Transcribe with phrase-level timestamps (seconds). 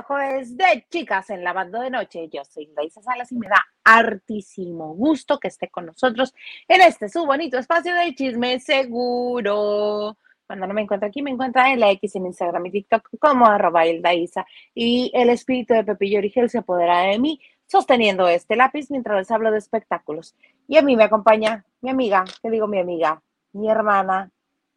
[0.00, 2.28] a Jueves de Chicas en Lavando de Noche.
[2.32, 6.34] Yo soy Laisa Salas y me da hartísimo gusto que esté con nosotros
[6.66, 10.16] en este su bonito espacio de chisme seguro.
[10.46, 13.44] Cuando no me encuentra aquí, me encuentra en la X en Instagram y TikTok como
[13.44, 14.46] arroba Isa.
[14.74, 19.30] Y el espíritu de Pepillo Origel se apodera de mí sosteniendo este lápiz mientras les
[19.30, 20.34] hablo de espectáculos.
[20.66, 23.22] Y a mí me acompaña mi amiga, ¿qué digo mi amiga?
[23.52, 24.30] Mi hermana,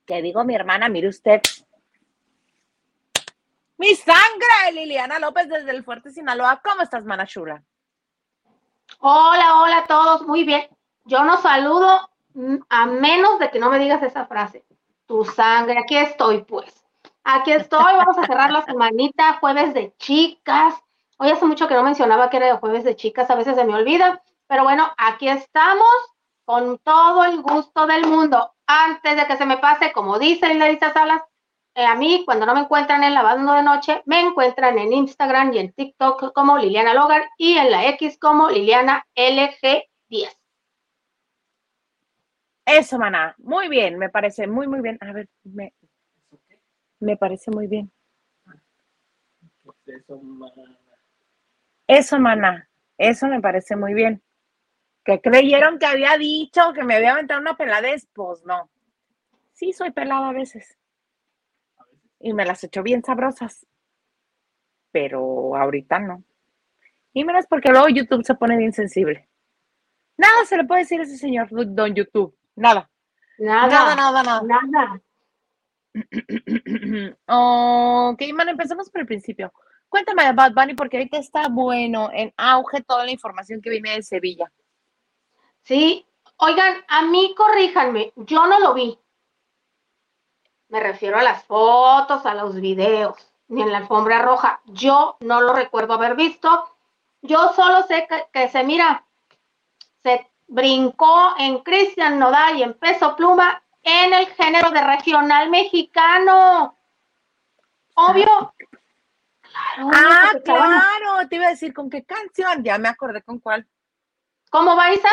[0.05, 0.89] ¿qué digo mi hermana?
[0.89, 1.41] Mire usted,
[3.77, 6.61] mi sangre, Liliana López desde el Fuerte Sinaloa.
[6.63, 7.63] ¿Cómo estás, mana chula?
[8.99, 10.27] Hola, hola a todos.
[10.27, 10.67] Muy bien.
[11.05, 14.63] Yo no saludo mm, a menos de que no me digas esa frase.
[15.05, 15.79] Tu sangre.
[15.79, 16.85] Aquí estoy, pues.
[17.23, 17.95] Aquí estoy.
[17.95, 19.39] Vamos a cerrar la semanita.
[19.39, 20.75] Jueves de chicas.
[21.17, 23.29] Hoy hace mucho que no mencionaba que era de jueves de chicas.
[23.29, 24.21] A veces se me olvida.
[24.47, 25.88] Pero bueno, aquí estamos
[26.45, 28.53] con todo el gusto del mundo.
[28.67, 31.23] Antes de que se me pase, como dice Larisa Salas,
[31.75, 35.59] a mí, cuando no me encuentran en Lavando de Noche, me encuentran en Instagram y
[35.59, 40.38] en TikTok como Liliana Logar y en la X como Liliana LG10.
[42.66, 43.35] Eso, maná.
[43.39, 44.97] Muy bien, me parece muy, muy bien.
[45.01, 45.73] A ver, me,
[46.99, 47.91] me parece muy bien.
[51.88, 52.69] Eso, maná.
[52.97, 54.22] Eso me parece muy bien.
[55.03, 58.69] Que creyeron que había dicho que me había aventado una pelada, pues no.
[59.51, 60.78] Sí, soy pelada a veces
[62.23, 63.67] y me las echo bien sabrosas.
[64.91, 66.23] Pero ahorita no.
[67.13, 69.29] Y menos porque luego YouTube se pone bien sensible.
[70.17, 72.35] Nada se le puede decir a ese señor don YouTube.
[72.56, 72.89] Nada.
[73.38, 73.95] Nada.
[73.95, 75.01] Nada, nada, nada.
[77.28, 79.51] ok, man, empecemos por el principio.
[79.90, 83.91] Cuéntame de Bad Bunny porque ahorita está bueno, en auge toda la información que viene
[83.91, 84.51] de Sevilla.
[85.63, 86.05] Sí,
[86.38, 88.97] oigan, a mí corríjanme, yo no lo vi.
[90.73, 93.16] Me refiero a las fotos, a los videos,
[93.47, 94.59] ni en la alfombra roja.
[94.66, 96.67] Yo no lo recuerdo haber visto.
[97.22, 99.06] Yo solo sé que, se mira,
[100.01, 106.75] se brincó en Cristian Nodal y en Peso Pluma en el género de regional mexicano.
[107.94, 108.55] Obvio.
[109.75, 113.67] Claro, ah, claro, te iba a decir con qué canción, ya me acordé con cuál.
[114.50, 115.11] ¿Cómo va, Isa?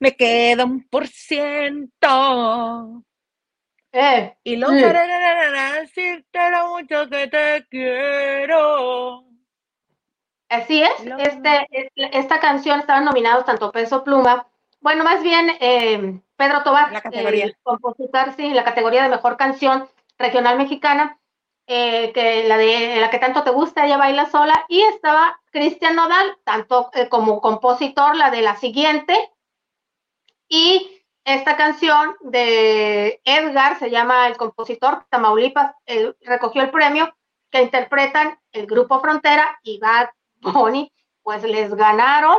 [0.00, 3.04] Me queda un por ciento
[3.92, 9.24] eh, y lo decirte lo mucho que te quiero.
[10.48, 14.46] Así es, este, esta canción estaba nominados tanto Peso Pluma,
[14.82, 19.88] bueno, más bien eh, Pedro Tobar, el compositor, sí, la categoría de mejor canción
[20.18, 21.20] regional mexicana,
[21.68, 25.94] eh, que la de la que tanto te gusta, ella baila sola, y estaba Cristian
[25.94, 29.30] Nodal, tanto eh, como compositor, la de la siguiente,
[30.48, 35.74] y esta canción de Edgar, se llama el compositor Tamaulipas,
[36.22, 37.14] recogió el premio
[37.50, 40.08] que interpretan el grupo Frontera y Bad
[40.40, 42.38] Bunny, pues les ganaron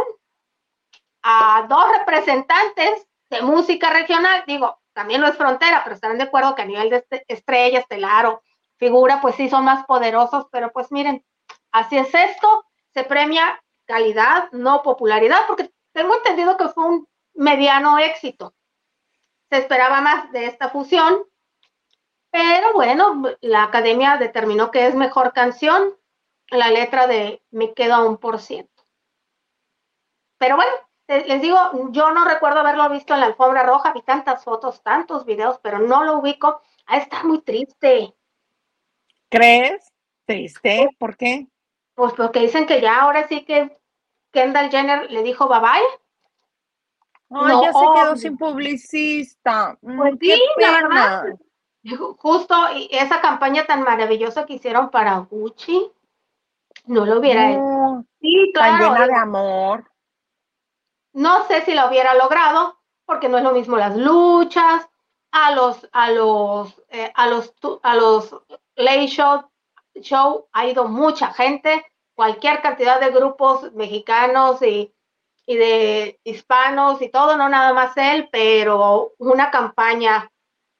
[1.22, 6.54] a dos representantes de música regional, digo, también no es frontera, pero estarán de acuerdo
[6.54, 8.44] que a nivel de este, estrella, estelar o
[8.78, 11.24] figura, pues sí son más poderosos, pero pues miren,
[11.72, 17.98] así es esto, se premia calidad, no popularidad, porque tengo entendido que fue un mediano
[17.98, 18.54] éxito
[19.54, 21.26] se esperaba más de esta fusión,
[22.32, 25.96] pero bueno, la academia determinó que es mejor canción
[26.50, 28.84] la letra de Me queda un por ciento.
[30.40, 30.72] Pero bueno,
[31.08, 31.58] les digo,
[31.92, 35.78] yo no recuerdo haberlo visto en la alfombra roja, vi tantas fotos, tantos videos, pero
[35.78, 36.60] no lo ubico.
[36.88, 38.12] Ah, está muy triste.
[39.30, 39.88] ¿Crees?
[40.26, 40.90] ¿Triste?
[40.98, 41.46] ¿Por qué?
[41.94, 43.78] Pues porque dicen que ya ahora sí que
[44.32, 46.03] Kendall Jenner le dijo bye bye
[47.30, 49.78] no, ya se quedó sin publicista.
[49.82, 51.26] Mm, pues sí, la verdad.
[52.18, 52.56] Justo
[52.92, 55.92] esa campaña tan maravillosa que hicieron para Gucci,
[56.86, 58.06] no lo hubiera hecho.
[58.22, 58.86] Sí, claro.
[58.86, 59.92] Tan llena de amor.
[61.14, 64.88] No sé si lo hubiera logrado, porque no es lo mismo las luchas,
[65.34, 68.36] a los, a los, eh, a los, a los
[68.76, 69.44] late show,
[69.96, 74.94] show ha ido mucha gente, cualquier cantidad de grupos mexicanos y
[75.46, 80.32] y de hispanos y todo, no nada más él, pero una campaña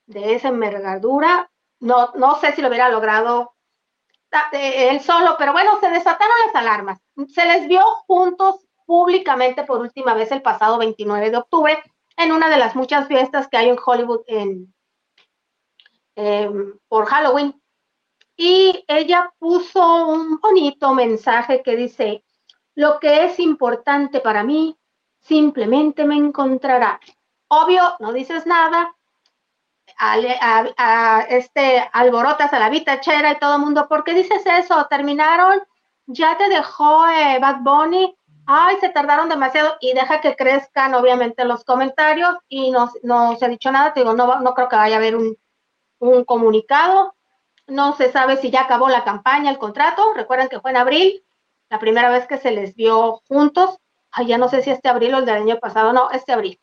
[0.06, 1.50] de esa envergadura,
[1.80, 3.54] no, no sé si lo hubiera logrado
[4.52, 7.00] él solo, pero bueno, se desataron las alarmas.
[7.34, 11.84] Se les vio juntos públicamente por última vez el pasado 29 de octubre
[12.18, 14.68] en una de las muchas fiestas que hay en Hollywood em,
[16.88, 17.60] por Halloween.
[18.36, 22.24] Y ella puso un bonito mensaje que dice,
[22.76, 24.78] lo que es importante para mí
[25.22, 27.00] simplemente me encontrará.
[27.48, 28.96] Obvio, no dices nada.
[30.00, 34.88] a, este alborotas a la vitachera y todo el mundo, ¿por qué dices eso?
[34.90, 35.62] Terminaron,
[36.08, 38.16] ya te dejó eh, Bad Bunny,
[38.46, 43.46] ay, se tardaron demasiado y deja que crezcan obviamente los comentarios y no, no se
[43.46, 45.38] ha dicho nada, te digo, no, no creo que vaya a haber un,
[46.00, 47.16] un comunicado,
[47.68, 51.23] no se sabe si ya acabó la campaña, el contrato, recuerden que fue en abril,
[51.74, 53.80] la primera vez que se les vio juntos,
[54.28, 56.62] ya no sé si este abril o el del año pasado, no, este abril.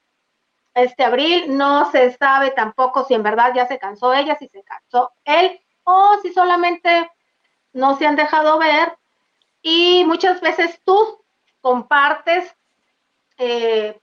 [0.72, 4.62] Este abril no se sabe tampoco si en verdad ya se cansó ella, si se
[4.62, 7.10] cansó él o si solamente
[7.72, 8.96] no se han dejado ver.
[9.62, 10.96] Y muchas veces tú
[11.60, 12.54] compartes
[13.36, 14.00] eh,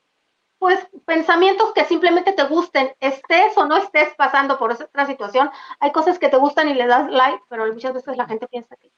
[0.59, 5.50] pues pensamientos que simplemente te gusten, estés o no estés pasando por otra situación,
[5.80, 8.75] hay cosas que te gustan y le das like, pero muchas veces la gente piensa
[8.75, 8.92] que...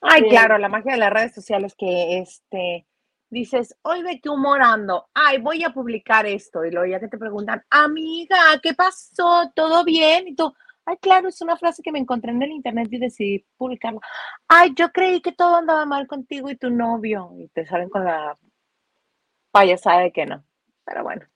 [0.00, 2.86] Ay, claro, la magia de las redes sociales que este
[3.30, 7.18] dices, hoy de qué humorando, ay, voy a publicar esto, y luego ya que te
[7.18, 9.52] preguntan, amiga, ¿qué pasó?
[9.54, 10.28] ¿Todo bien?
[10.28, 10.54] Y tú,
[10.86, 14.00] ay, claro, es una frase que me encontré en el internet y decidí publicarla.
[14.46, 18.04] Ay, yo creí que todo andaba mal contigo y tu novio, y te salen con
[18.04, 18.38] la
[19.50, 20.44] payasada de que no,
[20.84, 21.26] pero bueno.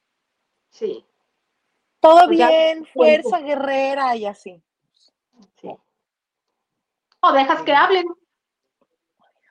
[0.71, 1.05] Sí.
[2.01, 4.63] Todo pues bien, fuerza guerrera y así.
[5.61, 5.69] Sí.
[7.21, 8.07] O dejas que hablen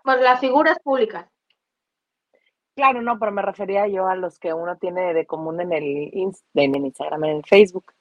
[0.03, 1.27] por las figuras públicas.
[2.75, 5.85] Claro, no, pero me refería yo a los que uno tiene de común en el,
[6.13, 7.93] en el Instagram, en el Facebook.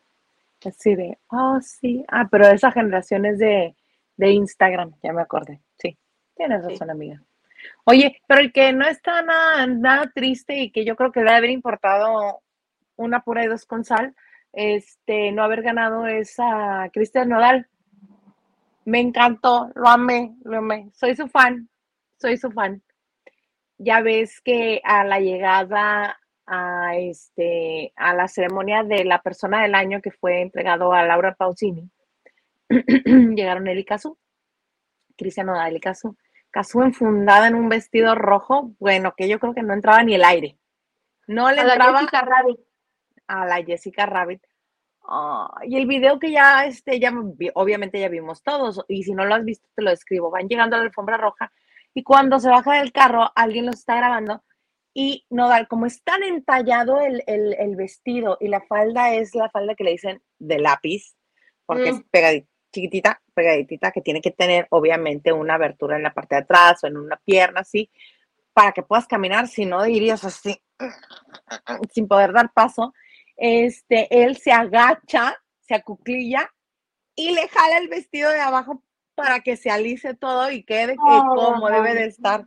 [0.65, 2.05] Así de, oh, sí.
[2.09, 3.75] Ah, pero esa generación es de,
[4.19, 5.61] Instagram, ya me acordé.
[5.79, 5.97] Sí,
[6.37, 7.23] tienes razón, amiga.
[7.85, 11.37] Oye, pero el que no está nada, nada triste y que yo creo que debe
[11.37, 12.41] haber importado
[12.97, 14.15] una pura y dos con sal,
[14.53, 17.67] este, no haber ganado es a Cristian Nodal.
[18.85, 20.91] Me encantó, lo amé, lo amé.
[20.93, 21.70] Soy su fan,
[22.21, 22.83] soy su fan.
[23.79, 29.75] Ya ves que a la llegada a, este, a la ceremonia de la persona del
[29.75, 31.91] año que fue entregado a Laura Pausini,
[32.69, 34.19] llegaron y Casu,
[35.17, 36.17] Cristiano Nodal y Casu.
[36.51, 40.25] Casu enfundada en un vestido rojo, bueno, que yo creo que no entraba ni el
[40.25, 40.59] aire.
[41.29, 41.93] No le entraba.
[41.93, 42.61] La Jessica Rabbit.
[43.29, 44.43] A la Jessica Rabbit.
[45.63, 47.13] y el video que ya, este, ya,
[47.55, 50.31] obviamente ya vimos todos, y si no lo has visto, te lo describo.
[50.31, 51.53] Van llegando a la alfombra roja,
[51.95, 54.43] y cuando se baja del carro, alguien los está grabando,
[54.93, 59.85] y Nodal, como es tan entallado el, vestido y la falda es la falda que
[59.85, 61.15] le dicen de lápiz,
[61.65, 62.09] porque es mm.
[62.11, 66.83] pegadita, chiquitita, pegaditita, que tiene que tener obviamente una abertura en la parte de atrás
[66.83, 67.91] o en una pierna, así,
[68.53, 70.61] para que puedas caminar, si no irías así,
[71.93, 72.93] sin poder dar paso.
[73.37, 76.51] Este, él se agacha, se acuclilla
[77.15, 78.83] y le jala el vestido de abajo
[79.21, 82.47] para que se alice todo y quede como debe de estar.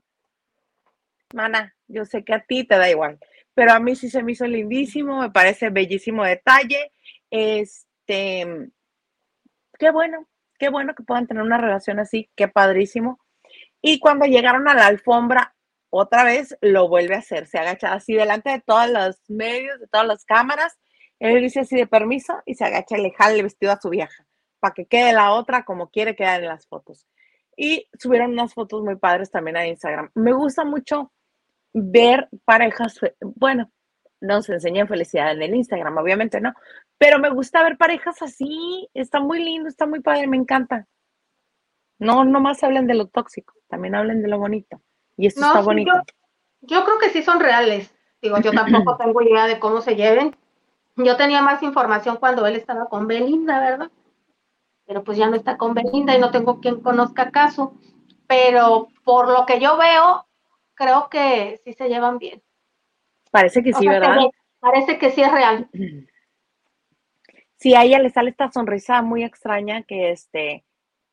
[1.34, 3.20] Mana, yo sé que a ti te da igual,
[3.53, 6.92] pero a mí sí se me hizo lindísimo, me parece bellísimo detalle.
[7.30, 8.70] Este,
[9.77, 10.27] qué bueno,
[10.58, 13.20] qué bueno que puedan tener una relación así, qué padrísimo.
[13.82, 15.56] Y cuando llegaron a la alfombra,
[15.92, 19.88] otra vez lo vuelve a hacer, se agacha así delante de todos los medios, de
[19.88, 20.80] todas las cámaras.
[21.20, 23.89] Él dice así de permiso y se agacha y le jala el vestido a su
[23.89, 24.25] vieja
[24.63, 27.05] para que quede la otra como quiere quedar en las fotos.
[27.58, 30.10] Y subieron unas fotos muy padres también a Instagram.
[30.15, 31.12] Me gusta mucho
[31.74, 33.70] ver parejas, bueno,
[34.22, 36.53] no se enseñan felicidad en el Instagram, obviamente no,
[36.98, 40.88] pero me gusta ver parejas así, está muy lindo, está muy padre, me encanta.
[42.00, 44.82] No, no más hablen de lo tóxico, también hablen de lo bonito.
[45.17, 45.91] Y esto está bonito.
[46.62, 47.93] Yo, creo que sí son reales.
[48.22, 50.38] Digo, yo tampoco tengo idea de cómo se lleven.
[50.96, 53.91] Yo tenía más información cuando él estaba con Belinda, ¿verdad?
[54.86, 57.74] Pero pues ya no está con Belinda y no tengo quien conozca caso.
[58.28, 60.25] Pero por lo que yo veo,
[60.74, 62.42] creo que sí se llevan bien.
[63.32, 64.18] Parece que sí, ¿verdad?
[64.60, 65.70] parece que sí es real.
[67.58, 70.66] Sí, a ella le sale esta sonrisa muy extraña que este,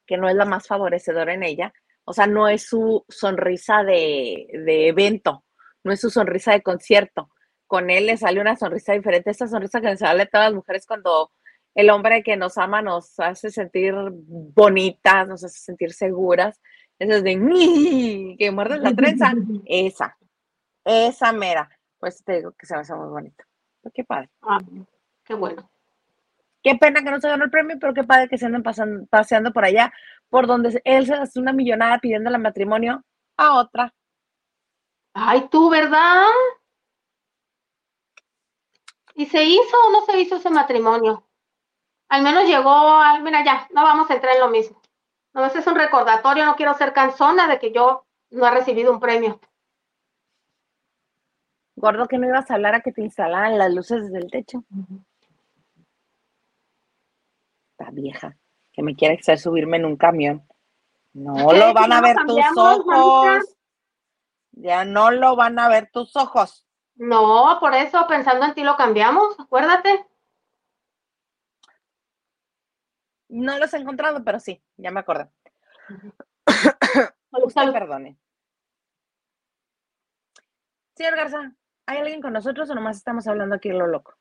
[0.04, 1.72] que no es la más favorecedora en ella.
[2.04, 5.44] O sea, no es su sonrisa de, de evento,
[5.84, 7.30] no es su sonrisa de concierto.
[7.68, 10.56] Con él le sale una sonrisa diferente, esta sonrisa que le sale a todas las
[10.56, 11.30] mujeres cuando
[11.74, 16.60] el hombre que nos ama nos hace sentir bonitas, nos hace sentir seguras.
[16.98, 19.32] Esa es de que muerden la trenza.
[19.64, 20.16] Esa,
[20.84, 21.68] esa mera.
[21.98, 23.44] Pues te digo que se me hace muy bonito.
[23.94, 24.30] Qué padre.
[25.24, 25.70] Qué bueno.
[26.62, 28.62] Qué pena que no se ganó el premio, pero qué padre que se anden
[29.08, 29.92] paseando por allá,
[30.28, 33.02] por donde él se hace una millonada pidiendo el matrimonio
[33.36, 33.94] a otra.
[35.14, 36.26] Ay, tú, ¿verdad?
[39.14, 41.26] ¿Y se hizo o no se hizo ese matrimonio?
[42.10, 44.80] Al menos llegó, al, mira, ya, no vamos a entrar en lo mismo.
[45.32, 48.92] No, ese es un recordatorio, no quiero ser cansona de que yo no he recibido
[48.92, 49.40] un premio.
[51.76, 54.64] Gordo, que no ibas a hablar a que te instalaran las luces desde el techo.
[57.80, 58.36] la vieja
[58.72, 60.46] que me quiere hacer subirme en un camión.
[61.12, 63.56] No lo van a ver tus ojos.
[64.52, 66.66] Ya no lo van a ver tus ojos.
[66.94, 70.06] No, por eso pensando en ti lo cambiamos, acuérdate.
[73.30, 75.30] No los he encontrado, pero sí, ya me acordé.
[77.30, 78.18] Usted perdone.
[80.96, 81.54] Señor Garza,
[81.86, 84.16] ¿hay alguien con nosotros o nomás estamos hablando aquí lo loco?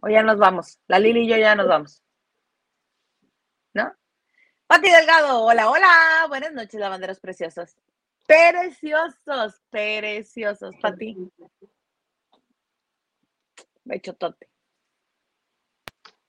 [0.00, 0.80] O ya nos vamos.
[0.86, 2.02] La Lili y yo ya nos vamos.
[3.74, 3.94] ¿No?
[4.66, 6.24] Pati Delgado, hola, hola.
[6.28, 7.76] Buenas noches, lavanderos preciosos.
[8.26, 11.30] Preciosos, preciosos, Pati.
[14.18, 14.48] tote.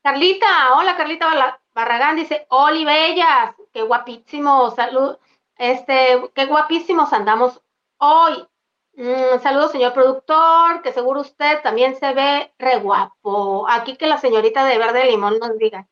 [0.04, 5.18] Carlita, hola Carlita Barragán, dice, Oli Bellas, qué guapísimo, salud,
[5.58, 7.62] este, qué guapísimos andamos
[7.98, 8.48] hoy.
[8.94, 13.68] Mm, saludos, señor productor, que seguro usted también se ve re guapo.
[13.70, 15.86] Aquí que la señorita de verde limón nos diga.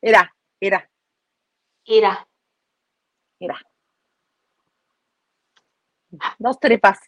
[0.00, 0.88] Mira, mira.
[1.88, 2.28] Mira.
[3.40, 3.60] Mira.
[6.38, 7.00] Dos tripas.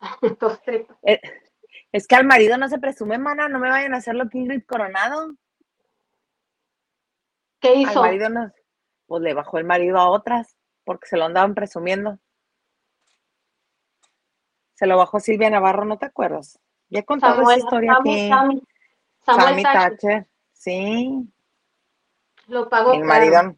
[0.38, 0.98] Dos tripas.
[1.02, 1.18] Eh,
[1.92, 4.36] es que al marido no se presume, mana, no me vayan a hacer lo que
[4.36, 5.34] Ingrid Coronado.
[7.66, 8.02] ¿Qué hizo?
[8.02, 8.52] Al marido no,
[9.06, 12.18] pues le bajó el marido a otras, porque se lo andaban presumiendo.
[14.74, 16.60] Se lo bajó Silvia Navarro, ¿no te acuerdas?
[16.90, 18.30] Ya he contado esa historia aquí.
[19.24, 20.28] Samuel Thatcher.
[20.52, 21.28] Sí.
[22.46, 22.92] Lo pagó.
[22.92, 23.56] El marido.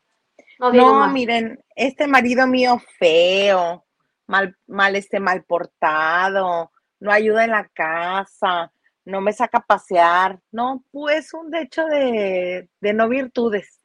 [0.59, 3.85] No, miren, este marido mío feo,
[4.27, 8.73] mal, mal, este, mal portado, no ayuda en la casa,
[9.05, 10.41] no me saca a pasear.
[10.51, 13.78] No, pues un hecho de, de no virtudes.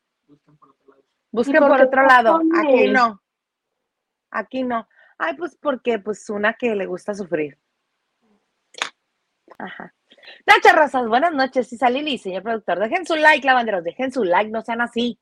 [1.33, 2.39] Busquen por otro lado.
[2.59, 3.19] Aquí no.
[4.29, 4.87] Aquí no.
[5.17, 7.59] Ay, pues porque, pues una que le gusta sufrir.
[9.57, 9.95] Ajá.
[10.45, 11.73] Nacha Rosas, buenas noches.
[11.73, 12.79] Isa Lili, señor productor.
[12.79, 13.83] Dejen su like, lavanderos.
[13.83, 15.19] Dejen su like, no sean así.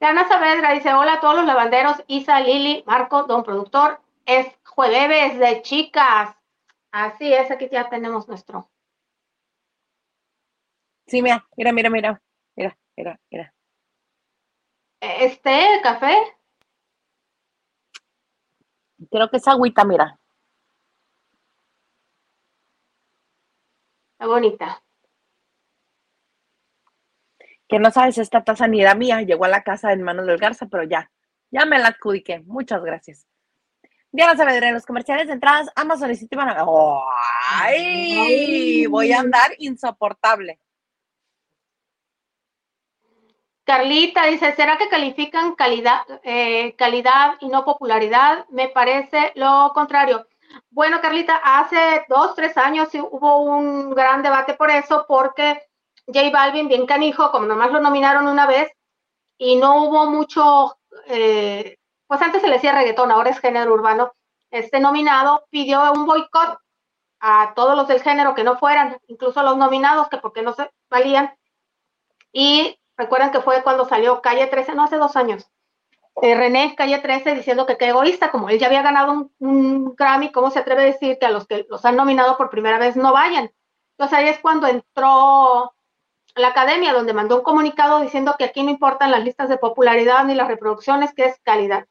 [0.00, 1.96] Ana Saavedra dice: Hola a todos los lavanderos.
[2.06, 4.00] Isa, Lili, Marco, don productor.
[4.24, 6.36] Es jueves de chicas.
[6.92, 8.70] Así es, aquí ya tenemos nuestro.
[11.08, 12.22] Sí, mira, mira, mira, mira.
[12.96, 13.54] Mira, mira, mira.
[15.00, 16.16] Este, café.
[19.10, 20.18] Creo que es agüita, mira.
[24.12, 24.82] Está bonita.
[27.66, 30.38] Que no sabes, esta taza ni era mía, llegó a la casa en manos del
[30.38, 31.10] Garza, pero ya,
[31.50, 32.40] ya me la adjudiqué.
[32.40, 33.26] Muchas gracias.
[34.12, 36.66] Diana Saavedra, en los comerciales de entradas, Amazon y City van a...
[37.62, 38.86] ¡Ay!
[38.86, 40.58] Voy a andar insoportable.
[43.70, 48.44] Carlita dice, ¿será que califican calidad, eh, calidad y no popularidad?
[48.48, 50.26] Me parece lo contrario.
[50.70, 55.62] Bueno, Carlita, hace dos, tres años hubo un gran debate por eso, porque
[56.04, 58.72] J Balvin, bien canijo, como nomás lo nominaron una vez,
[59.38, 64.14] y no hubo mucho, eh, pues antes se le decía reggaetón, ahora es género urbano,
[64.50, 66.58] este nominado pidió un boicot
[67.20, 70.68] a todos los del género que no fueran, incluso los nominados, que porque no se
[70.90, 71.32] valían,
[72.32, 75.50] y Recuerdan que fue cuando salió Calle 13, no hace dos años.
[76.20, 80.30] Eh, René Calle 13 diciendo que qué egoísta, como él ya había ganado un, Grammy,
[80.30, 82.96] ¿cómo se atreve a decir que a los que los han nominado por primera vez
[82.96, 83.50] no vayan?
[83.92, 85.72] Entonces ahí es cuando entró
[86.34, 90.26] la academia, donde mandó un comunicado diciendo que aquí no importan las listas de popularidad
[90.26, 91.86] ni las reproducciones, que es calidad.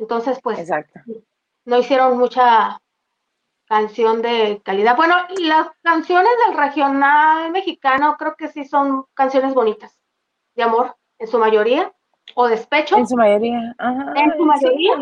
[0.00, 0.98] Entonces, pues, Exacto.
[1.64, 2.82] no hicieron mucha
[3.66, 4.96] canción de calidad.
[4.96, 9.98] Bueno, las canciones del regional mexicano creo que sí son canciones bonitas,
[10.54, 11.92] de amor, en su mayoría,
[12.34, 12.96] o despecho.
[12.96, 14.94] En su mayoría, Ajá, En su mayoría.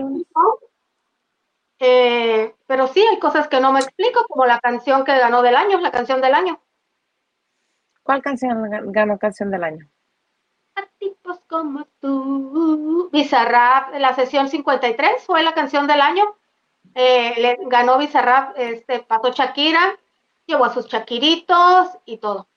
[1.85, 5.57] Eh, pero sí hay cosas que no me explico, como la canción que ganó del
[5.57, 6.61] año, la canción del año.
[8.03, 9.89] ¿Cuál canción ganó canción del año?
[10.77, 13.11] A tipos como tú.
[13.13, 16.37] Bizarrap, la sesión 53 fue la canción del año.
[16.95, 19.99] Eh, le ganó Bizarrap, este, pasó Shakira,
[20.47, 22.49] llevó a sus Shakiritos y todo.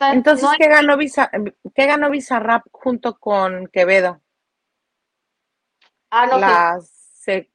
[0.00, 4.20] Entonces, ¿qué, ganó ¿qué ganó Bizarrap junto con Quevedo?
[6.10, 6.78] Ah, no la,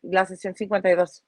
[0.01, 1.23] la sesión 52.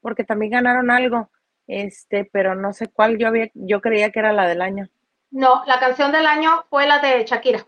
[0.00, 1.30] Porque también ganaron algo,
[1.66, 4.88] este, pero no sé cuál, yo había, yo creía que era la del año.
[5.30, 7.66] No, la canción del año fue la de Shakira.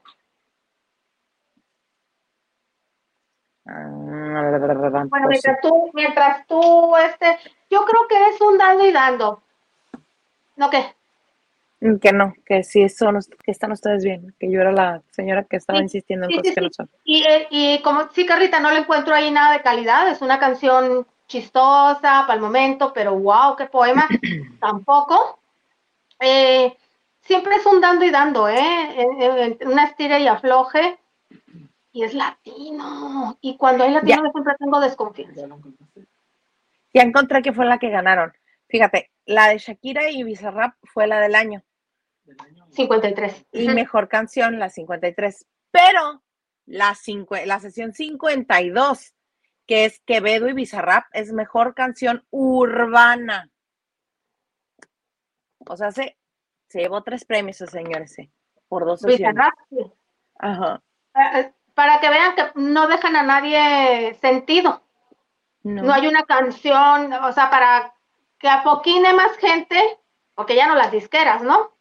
[3.66, 7.36] Bueno, pues mientras tú, mientras tú, este,
[7.68, 9.42] yo creo que es un dando y dando.
[10.54, 10.94] ¿No qué?
[11.80, 15.44] Mm, que no, que sí son, que están ustedes bien, que yo era la señora
[15.44, 16.88] que estaba insistiendo en cosas que no son.
[17.04, 21.06] Y, y como, sí, Carlita, no le encuentro ahí nada de calidad, es una canción
[21.26, 24.06] chistosa para el momento, pero wow, qué poema,
[24.60, 25.40] tampoco.
[26.20, 26.74] Eh,
[27.20, 29.58] siempre es un dando y dando, ¿eh?
[29.66, 30.98] una estira y afloje,
[31.96, 33.38] y es latino.
[33.40, 35.48] Y cuando hay latino, yo siempre tengo desconfianza.
[36.92, 38.34] Ya encontré que fue la que ganaron.
[38.68, 41.64] Fíjate, la de Shakira y Bizarrap fue la del año.
[42.72, 43.46] 53.
[43.52, 45.46] Y mejor canción, la 53.
[45.70, 46.22] Pero
[46.66, 46.94] la,
[47.46, 49.14] la sesión 52,
[49.66, 53.50] que es Quevedo y Bizarrap, es mejor canción urbana.
[55.66, 56.18] O sea, se,
[56.68, 58.16] se llevó tres premios, señores,
[58.68, 59.46] por dos sesiones.
[60.38, 60.82] Ajá.
[61.14, 64.80] Eh, eh, para que vean que no dejan a nadie sentido.
[65.62, 65.82] No.
[65.82, 67.92] no hay una canción, o sea, para
[68.38, 69.78] que apoquine más gente,
[70.34, 71.72] porque ya no las disqueras, ¿no?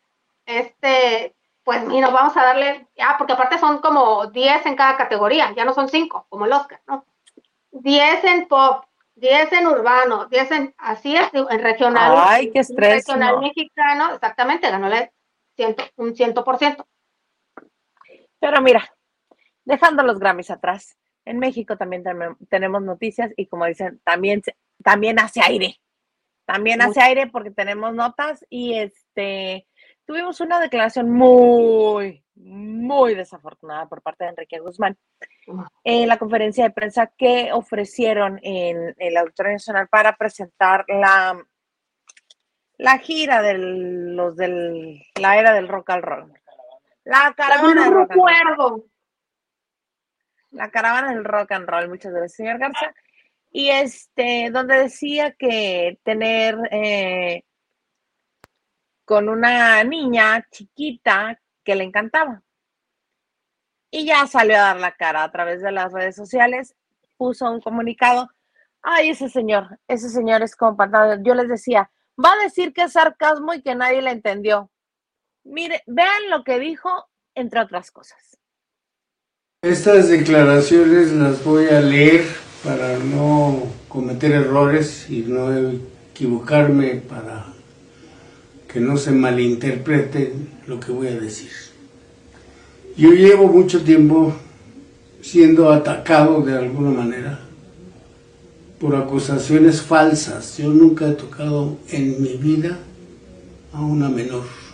[0.45, 1.33] Este,
[1.63, 5.63] pues mira, vamos a darle, ah, porque aparte son como 10 en cada categoría, ya
[5.63, 7.05] no son 5, como el Oscar, ¿no?
[7.71, 8.83] 10 en pop,
[9.15, 12.15] 10 en urbano, 10 en, así es, en regional.
[12.17, 13.07] Ay, qué estrés.
[13.07, 14.89] Regional mexicano, exactamente, ganó
[15.55, 16.85] ciento, un 100%.
[18.39, 18.94] Pero mira,
[19.65, 22.03] dejando los Grammys atrás, en México también
[22.49, 24.41] tenemos noticias y como dicen, también,
[24.83, 25.79] también hace aire.
[26.45, 29.67] También hace aire porque tenemos notas y este
[30.05, 34.97] tuvimos una declaración muy, muy desafortunada por parte de Enrique Guzmán
[35.83, 41.43] en la conferencia de prensa que ofrecieron en el Auditorio Nacional para presentar la,
[42.77, 46.33] la gira de los de la era del rock and roll.
[47.03, 48.91] La caravana del rock and roll.
[50.55, 51.89] La caravana del rock and roll.
[51.89, 52.93] Muchas gracias, señor Garza.
[53.51, 57.43] Y este, donde decía que tener eh,
[59.03, 62.41] con una niña chiquita que le encantaba.
[63.91, 66.75] Y ya salió a dar la cara a través de las redes sociales,
[67.17, 68.29] puso un comunicado.
[68.81, 70.77] Ay, ese señor, ese señor es como
[71.21, 71.91] Yo les decía,
[72.23, 74.71] va a decir que es sarcasmo y que nadie le entendió.
[75.43, 78.37] Mire, vean lo que dijo, entre otras cosas.
[79.65, 82.23] Estas declaraciones las voy a leer
[82.63, 85.49] para no cometer errores y no
[86.13, 87.47] equivocarme para
[88.71, 90.33] que no se malinterprete
[90.67, 91.49] lo que voy a decir.
[92.95, 94.35] Yo llevo mucho tiempo
[95.23, 97.39] siendo atacado de alguna manera
[98.79, 100.59] por acusaciones falsas.
[100.59, 102.77] Yo nunca he tocado en mi vida
[103.73, 104.64] a una menor.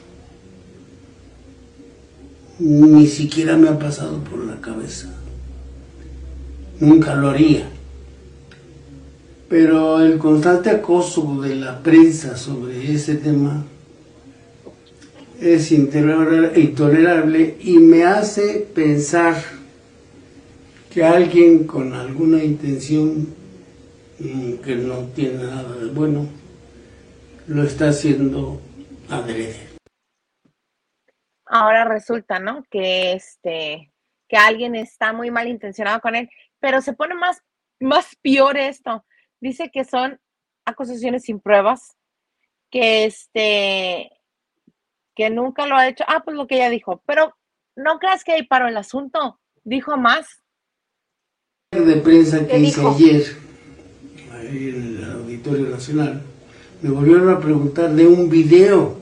[2.64, 5.10] Ni siquiera me ha pasado por la cabeza.
[6.80, 7.68] Nunca lo haría.
[9.50, 13.66] Pero el constante acoso de la prensa sobre ese tema
[15.42, 19.42] es intolerable y me hace pensar
[20.94, 23.28] que alguien con alguna intención
[24.20, 26.28] mm, que no tiene nada de bueno
[27.48, 28.62] lo está haciendo
[29.10, 29.71] adrede.
[31.54, 32.64] Ahora resulta, ¿no?
[32.72, 33.92] Que este
[34.30, 36.30] que alguien está muy mal intencionado con él,
[36.62, 37.44] pero se pone más
[37.82, 39.04] más peor esto.
[39.42, 40.18] Dice que son
[40.66, 41.98] acusaciones sin pruebas,
[42.70, 44.12] que este
[45.14, 46.06] que nunca lo ha hecho.
[46.08, 47.36] Ah, pues lo que ella dijo, pero
[47.76, 50.42] no creas que ahí paró el asunto, dijo más.
[51.72, 53.24] De prensa que hice ayer,
[54.32, 56.22] ahí en el Auditorio Nacional,
[56.82, 59.01] me volvieron a preguntar de un video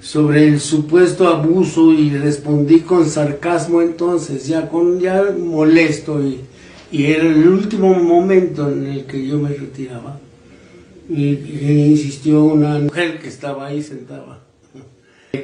[0.00, 6.40] sobre el supuesto abuso y respondí con sarcasmo entonces, ya con ya molesto y,
[6.90, 10.20] y era el último momento en el que yo me retiraba.
[11.08, 11.38] Y,
[11.90, 14.40] insistió una mujer que estaba ahí sentada,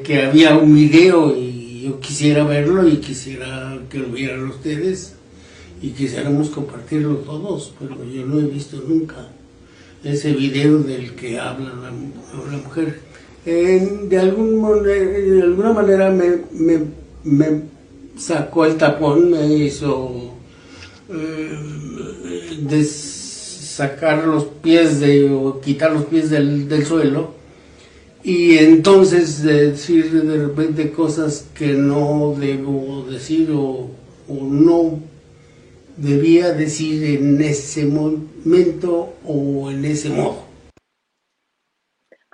[0.05, 5.15] que había un video y yo quisiera verlo y quisiera que lo vieran ustedes
[5.81, 9.29] y quisiéramos compartirlo todos, pero yo no he visto nunca
[10.03, 11.91] ese video del que habla la,
[12.59, 13.01] mujer.
[13.45, 16.81] De, algún, de alguna manera me, me,
[17.25, 17.63] me
[18.17, 20.33] sacó el tapón, me hizo
[21.11, 27.33] eh, sacar los pies de, o quitar los pies del, suelo
[28.23, 33.91] y entonces decir de repente cosas que no debo decir o,
[34.29, 35.01] no
[35.99, 40.54] debía decir en ese momento o en ese modo.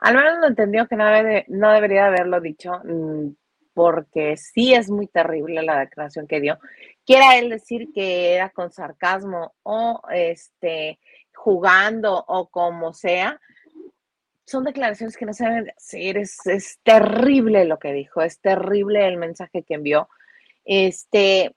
[0.00, 1.04] Al menos lo entendió que no,
[1.48, 3.34] no debería haberlo dicho, mm,
[3.74, 6.58] porque sí es muy terrible la declaración que dio.
[7.06, 10.98] Quiera él decir que era con sarcasmo o este
[11.34, 13.40] jugando o como sea,
[14.46, 16.18] son declaraciones que no se deben decir.
[16.18, 20.08] Es, terrible lo que dijo, es terrible el mensaje que envió.
[20.64, 21.54] Este,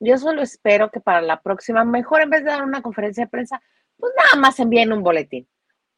[0.00, 3.30] yo solo espero que para la próxima, mejor en vez de dar una conferencia de
[3.30, 3.62] prensa,
[3.96, 5.48] pues nada más envíen un boletín.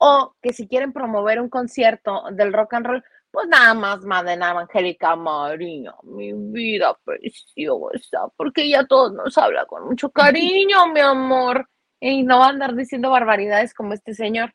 [0.02, 4.42] O que si quieren promover un concierto del rock and roll, pues nada más manden
[4.42, 11.00] a Angélica María, mi vida preciosa, porque ella todos nos habla con mucho cariño, mi
[11.00, 11.68] amor.
[12.00, 14.54] Y no va a andar diciendo barbaridades como este señor.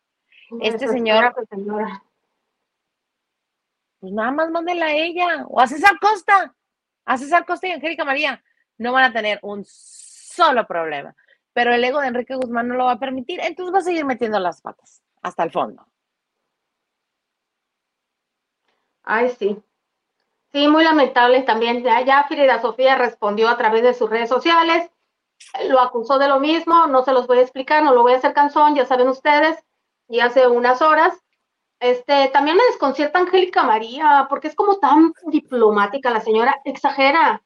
[0.61, 1.35] Este señor.
[3.99, 5.45] Pues nada más mándela a ella.
[5.47, 6.55] O a César Costa.
[7.05, 8.43] A César Costa y Angélica María.
[8.79, 11.15] No van a tener un solo problema.
[11.53, 13.39] Pero el ego de Enrique Guzmán no lo va a permitir.
[13.41, 15.87] Entonces va a seguir metiendo las patas hasta el fondo.
[19.03, 19.57] Ay, sí.
[20.53, 21.83] Sí, muy lamentable también.
[21.83, 24.89] Ya, ya Frida Sofía respondió a través de sus redes sociales,
[25.69, 28.17] lo acusó de lo mismo, no se los voy a explicar, no lo voy a
[28.17, 29.63] hacer canción, ya saben ustedes,
[30.09, 31.13] y hace unas horas.
[31.79, 37.43] Este, también me desconcierta Angélica María, porque es como tan diplomática la señora, exagera.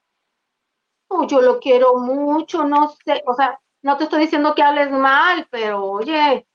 [1.10, 4.92] Oh, yo lo quiero mucho, no sé, o sea, no te estoy diciendo que hables
[4.92, 6.48] mal, pero oye,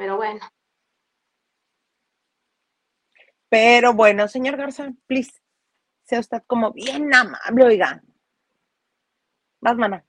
[0.00, 0.40] pero bueno.
[3.50, 5.30] Pero bueno, señor Garza, please,
[6.04, 8.02] sea usted como bien amable, oiga.
[9.60, 10.02] Más, mana.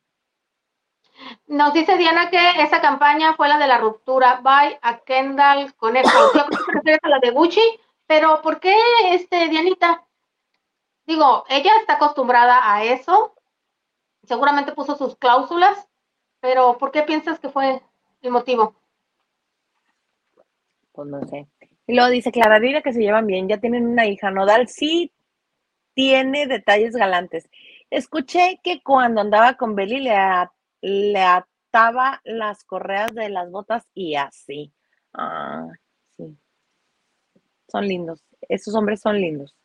[1.45, 4.39] Nos dice Diana que esa campaña fue la de la ruptura.
[4.41, 6.09] Bye a Kendall Conejo.
[6.35, 8.73] Yo creo que a la de Gucci, pero ¿por qué,
[9.09, 10.07] este, Dianita?
[11.05, 13.35] Digo, ella está acostumbrada a eso.
[14.23, 15.89] Seguramente puso sus cláusulas,
[16.39, 17.83] pero ¿por qué piensas que fue
[18.21, 18.80] el motivo?
[20.91, 21.47] Pues no sé.
[21.87, 24.31] Y luego dice Clara, dile que se llevan bien, ya tienen una hija.
[24.31, 25.11] Nodal sí
[25.93, 27.49] tiene detalles galantes.
[27.89, 30.15] Escuché que cuando andaba con Beli le,
[30.81, 34.71] le ataba las correas de las botas y así.
[35.13, 35.67] Ah,
[36.17, 36.37] sí.
[37.67, 38.23] Son lindos.
[38.47, 39.55] Esos hombres son lindos.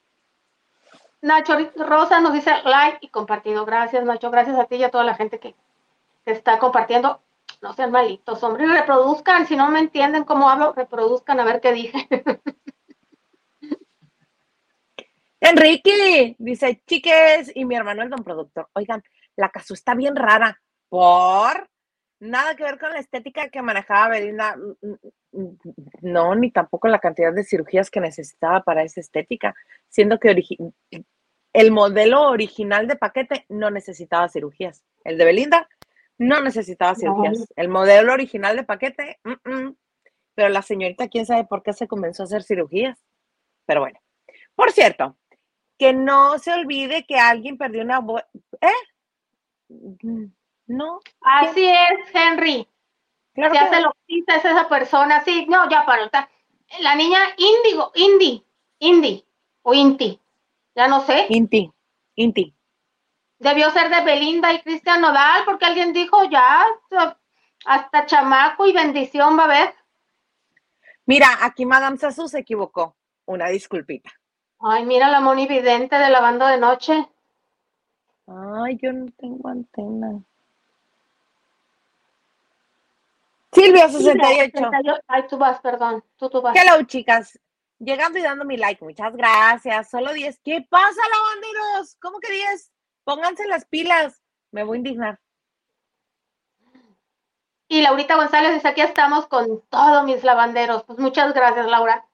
[1.23, 3.65] Nacho Rosa nos dice like y compartido.
[3.65, 4.31] Gracias, Nacho.
[4.31, 5.55] Gracias a ti y a toda la gente que
[6.25, 7.21] está compartiendo.
[7.63, 9.47] No sean malitos, hombre, reproduzcan.
[9.47, 12.09] Si no me entienden cómo hablo, reproduzcan a ver qué dije.
[15.41, 18.69] Enrique, dice, chiques, y mi hermano el don productor.
[18.73, 19.03] Oigan,
[19.37, 20.61] la casa está bien rara.
[20.89, 21.69] ¿Por?
[22.19, 24.57] Nada que ver con la estética que manejaba Belinda.
[26.01, 29.55] No, ni tampoco la cantidad de cirugías que necesitaba para esa estética,
[29.89, 30.43] siendo que
[31.53, 34.83] el modelo original de paquete no necesitaba cirugías.
[35.05, 35.69] El de Belinda
[36.19, 37.47] no necesitaba cirugías.
[37.57, 39.21] El modelo original de paquete,
[40.35, 43.03] pero la señorita, quién sabe por qué se comenzó a hacer cirugías.
[43.67, 43.99] Pero bueno,
[44.55, 45.17] por cierto,
[45.79, 48.01] que no se olvide que alguien perdió una.
[48.61, 50.29] ¿Eh?
[50.67, 51.01] No.
[51.21, 52.69] Así es, Henry.
[53.35, 55.23] Claro se hace lo es esa persona.
[55.25, 56.11] Sí, no, ya para.
[56.81, 58.43] La niña Índigo, Indy,
[58.79, 59.25] Indy
[59.63, 60.19] o Inti,
[60.75, 61.27] ya no sé.
[61.29, 61.71] Inti,
[62.15, 62.56] Inti.
[63.39, 66.65] Debió ser de Belinda y Cristian Nodal, porque alguien dijo ya,
[67.67, 69.75] hasta chamaco y bendición va a haber.
[71.05, 72.97] Mira, aquí Madame Sassou se equivocó.
[73.27, 74.11] Una disculpita.
[74.61, 77.09] Ay, mira la monividente de la banda de noche.
[78.27, 80.21] Ay, yo no tengo antena.
[83.53, 84.71] Silvia 68.
[85.07, 86.05] Ay, tú vas, perdón.
[86.17, 86.57] Tú, tú vas.
[86.57, 87.39] Hello, chicas.
[87.79, 88.85] Llegando y dando mi like.
[88.85, 89.91] Muchas gracias.
[89.91, 90.41] Solo 10.
[90.45, 91.97] ¿Qué pasa, lavanderos?
[92.01, 92.73] ¿Cómo que 10?
[93.07, 94.21] Pónganse las pilas.
[94.51, 95.21] Me voy a indignar.
[97.69, 100.83] Y Laurita González dice, aquí estamos con todos mis lavanderos.
[100.83, 102.05] Pues muchas gracias, Laura.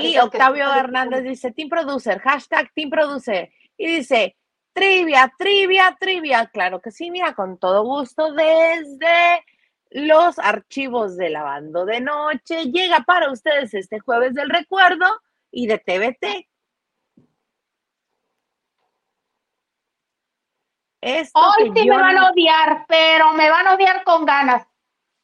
[0.00, 3.52] y Octavio Hernández dice, Team Producer, hashtag Team Producer.
[3.76, 4.38] Y dice,
[4.72, 6.46] trivia, trivia, trivia.
[6.46, 9.44] Claro que sí, mira, con todo gusto desde
[9.90, 12.70] los archivos de Lavando de Noche.
[12.70, 15.06] Llega para ustedes este jueves del recuerdo
[15.50, 16.51] y de TVT.
[21.02, 24.64] Hoy sí me van a odiar, pero me van a odiar con ganas.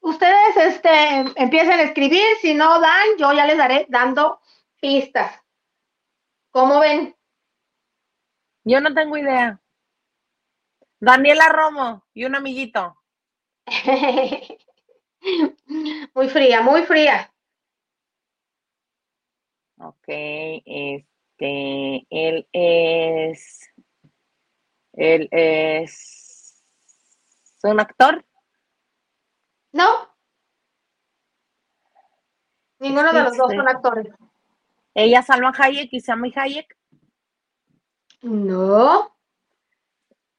[0.01, 4.41] Ustedes este, empiecen a escribir, si no dan, yo ya les daré dando
[4.81, 5.41] pistas.
[6.51, 7.15] ¿Cómo ven?
[8.65, 9.61] Yo no tengo idea.
[10.99, 12.97] Daniela Romo y un amiguito.
[16.15, 17.33] muy fría, muy fría.
[19.81, 23.68] Ok, este, él es
[24.99, 26.61] ¿Él es
[27.63, 28.25] un actor?
[29.71, 29.85] No.
[32.81, 34.09] Ninguno de los dos son actores.
[34.95, 36.77] ¿Ella Salma Hayek y Sammy Hayek?
[38.23, 39.17] No.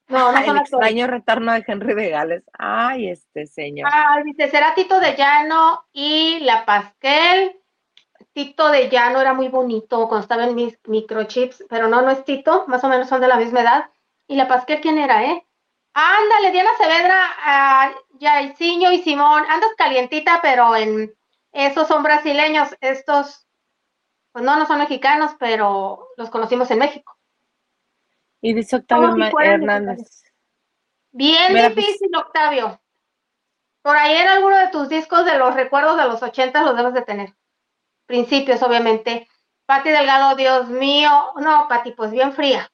[0.10, 2.43] No, no son El extraño retorno de Henry de Gales.
[2.52, 3.89] Ay, este señor.
[3.93, 7.62] Ay, dice, será Tito de Llano y La Pasquel.
[8.34, 12.26] Tito de Llano era muy bonito cuando estaba en mis microchips, pero no, no es
[12.26, 13.89] Tito, más o menos son de la misma edad
[14.30, 15.44] ¿Y la Pasquel quién era, eh?
[15.94, 21.12] Ándale, Diana Saavedra, uh, y Simón, andas calientita, pero en
[21.52, 23.48] esos son brasileños, estos,
[24.32, 27.18] pues no, no son mexicanos, pero los conocimos en México.
[28.39, 30.22] Y dice Octavio Hernández.
[31.12, 32.80] Bien difícil, Octavio.
[33.82, 36.94] Por ahí en alguno de tus discos de los recuerdos de los 80 los debes
[36.94, 37.36] de tener.
[38.06, 39.28] Principios, obviamente.
[39.65, 41.34] Pati Delgado, Dios mío.
[41.38, 42.72] No, Pati, pues bien fría.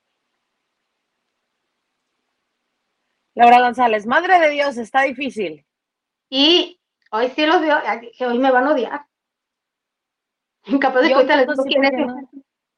[3.36, 5.66] Laura González, madre de Dios, está difícil.
[6.30, 6.80] Y
[7.12, 7.78] hoy sí los veo,
[8.18, 9.06] que hoy me van a odiar.
[10.66, 12.30] Incapaz de que ahorita les digo quiénes son.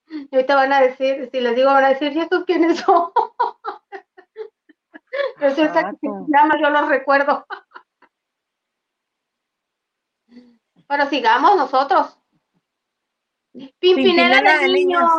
[0.10, 3.12] Y ahorita van a decir, si les digo, van a decir, ¿y estos quiénes son?
[5.38, 7.46] Resulta que nada más yo los recuerdo.
[10.88, 12.18] Pero sigamos nosotros.
[13.80, 15.10] Pimpinela, de, niños.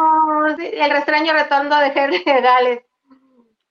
[0.59, 2.88] El extraño retorno de Henry Gales.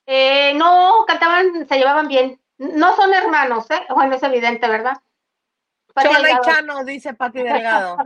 [0.09, 2.41] Eh, no, cantaban, se llevaban bien.
[2.57, 3.85] No son hermanos, ¿eh?
[3.93, 4.97] Bueno, es evidente, ¿verdad?
[6.03, 7.97] Y Chano, dice Pati Delgado.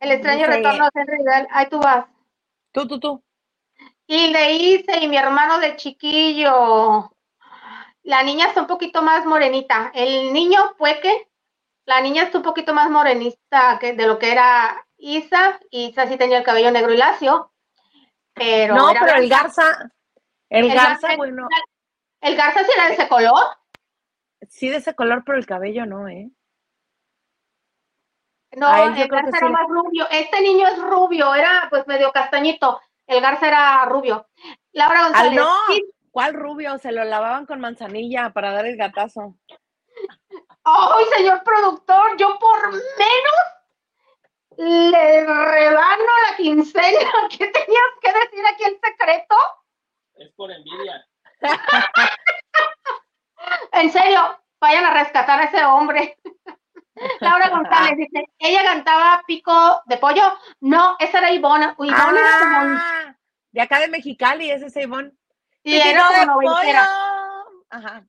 [0.00, 1.46] El extraño retorno de Henry.
[1.50, 2.06] Ahí tú vas.
[2.72, 3.24] Tú, tú, tú.
[4.06, 7.12] Y le hice, y mi hermano de chiquillo.
[8.02, 9.90] La niña está un poquito más morenita.
[9.94, 11.28] El niño fue que
[11.86, 15.58] la niña está un poquito más morenista que de lo que era Isa.
[15.70, 17.52] Isa sí tenía el cabello negro y lacio.
[18.34, 19.90] Pero no, pero el Garza,
[20.48, 21.48] el, Garza, bueno.
[22.20, 23.44] ¿El Garza sí era de ese color?
[24.48, 26.30] Sí, de ese color, pero el cabello no, ¿eh?
[28.52, 30.06] No, el Garza era más rubio.
[30.10, 32.80] Este niño es rubio, era pues medio castañito.
[33.06, 34.28] El Garza era rubio.
[34.72, 35.34] Laura González.
[35.34, 35.56] no,
[36.10, 36.78] ¿cuál rubio?
[36.78, 39.34] Se lo lavaban con manzanilla para dar el gatazo.
[40.64, 42.16] ¡Ay, señor productor!
[42.16, 43.41] Yo por menos
[46.56, 47.10] la quincena.
[47.30, 49.36] ¿Qué tenías que decir aquí el secreto?
[50.14, 51.06] Es por envidia.
[53.72, 56.18] en serio, vayan a rescatar a ese hombre.
[57.20, 60.38] Laura González dice, ella cantaba pico de pollo.
[60.60, 61.74] No, esa era Ivonne.
[61.78, 62.78] Ivonne era como...
[62.78, 63.16] Ah,
[63.50, 65.12] de acá de Mexicali, ese es Ivonne.
[65.64, 66.88] Sí, era como noventera.
[67.70, 68.04] Ajá.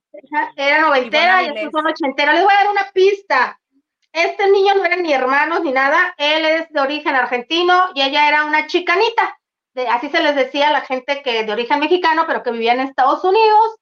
[0.56, 2.34] Era noventera y estos son ochentera.
[2.34, 3.58] Les voy a dar una pista.
[4.14, 6.14] Este niño no era ni hermanos ni nada.
[6.16, 9.40] Él es de origen argentino y ella era una chicanita.
[9.90, 12.80] Así se les decía a la gente que de origen mexicano, pero que vivía en
[12.80, 13.76] Estados Unidos.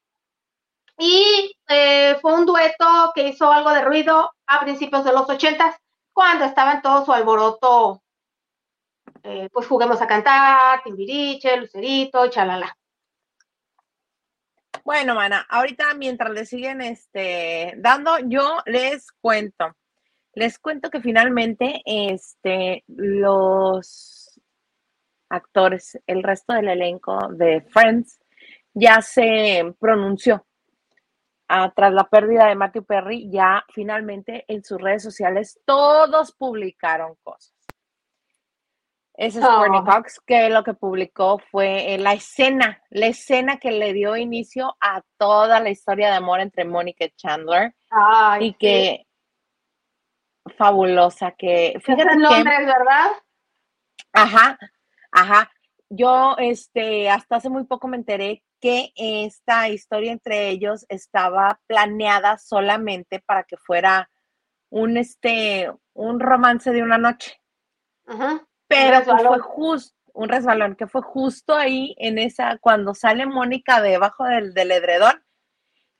[0.96, 5.76] Y eh, fue un dueto que hizo algo de ruido a principios de los ochentas,
[6.14, 8.02] cuando estaba en todo su alboroto,
[9.22, 12.74] eh, pues juguemos a cantar, Timbiriche, Lucerito, chalala.
[14.82, 19.76] Bueno, mana, ahorita mientras le siguen este, dando, yo les cuento.
[20.34, 24.40] Les cuento que finalmente este, los
[25.28, 28.20] actores, el resto del elenco de Friends
[28.74, 30.46] ya se pronunció
[31.74, 37.52] tras la pérdida de Matthew Perry, ya finalmente en sus redes sociales todos publicaron cosas.
[39.14, 39.84] Ese es oh.
[39.84, 44.74] Cox, que lo que publicó fue eh, la escena, la escena que le dio inicio
[44.80, 47.74] a toda la historia de amor entre Mónica y Chandler.
[48.40, 49.06] y que
[50.52, 53.10] fabulosa, que fíjate es Londres, ¿verdad?
[54.12, 54.58] Ajá,
[55.10, 55.50] ajá.
[55.88, 62.38] Yo, este, hasta hace muy poco me enteré que esta historia entre ellos estaba planeada
[62.38, 64.08] solamente para que fuera
[64.70, 67.40] un, este, un romance de una noche.
[68.68, 74.24] Pero fue justo, un resbalón, que fue justo ahí en esa, cuando sale Mónica debajo
[74.24, 75.22] del, del edredón,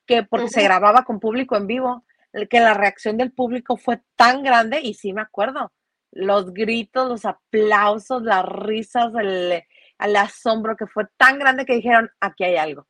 [0.07, 2.05] que porque se grababa con público en vivo,
[2.49, 5.73] que la reacción del público fue tan grande, y sí me acuerdo,
[6.13, 9.63] los gritos, los aplausos, las risas, el,
[9.99, 12.87] asombro que fue tan grande que dijeron, aquí hay algo.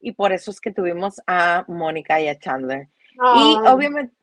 [0.00, 2.88] Y por eso es que tuvimos a Mónica y a Chandler.
[3.36, 4.14] Y obviamente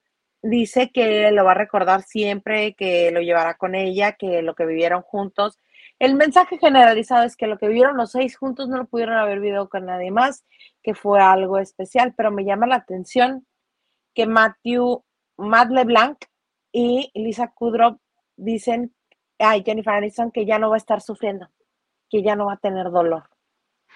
[0.44, 4.66] dice que lo va a recordar siempre, que lo llevará con ella, que lo que
[4.66, 5.58] vivieron juntos.
[6.00, 9.40] El mensaje generalizado es que lo que vivieron los seis juntos no lo pudieron haber
[9.40, 10.46] vivido con nadie más,
[10.84, 13.48] que fue algo especial, pero me llama la atención
[14.14, 15.04] que Matthew,
[15.38, 16.18] Matt LeBlanc
[16.72, 18.00] y Lisa Kudrow
[18.36, 18.94] dicen,
[19.40, 21.50] ay, Jennifer Aniston, que ya no va a estar sufriendo
[22.14, 23.24] que ya no va a tener dolor.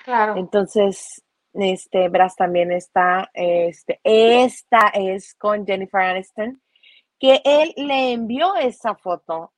[0.03, 0.37] Claro.
[0.37, 6.59] Entonces, este, Brass también está, este, esta es con Jennifer Aniston,
[7.19, 9.53] que él le envió esa foto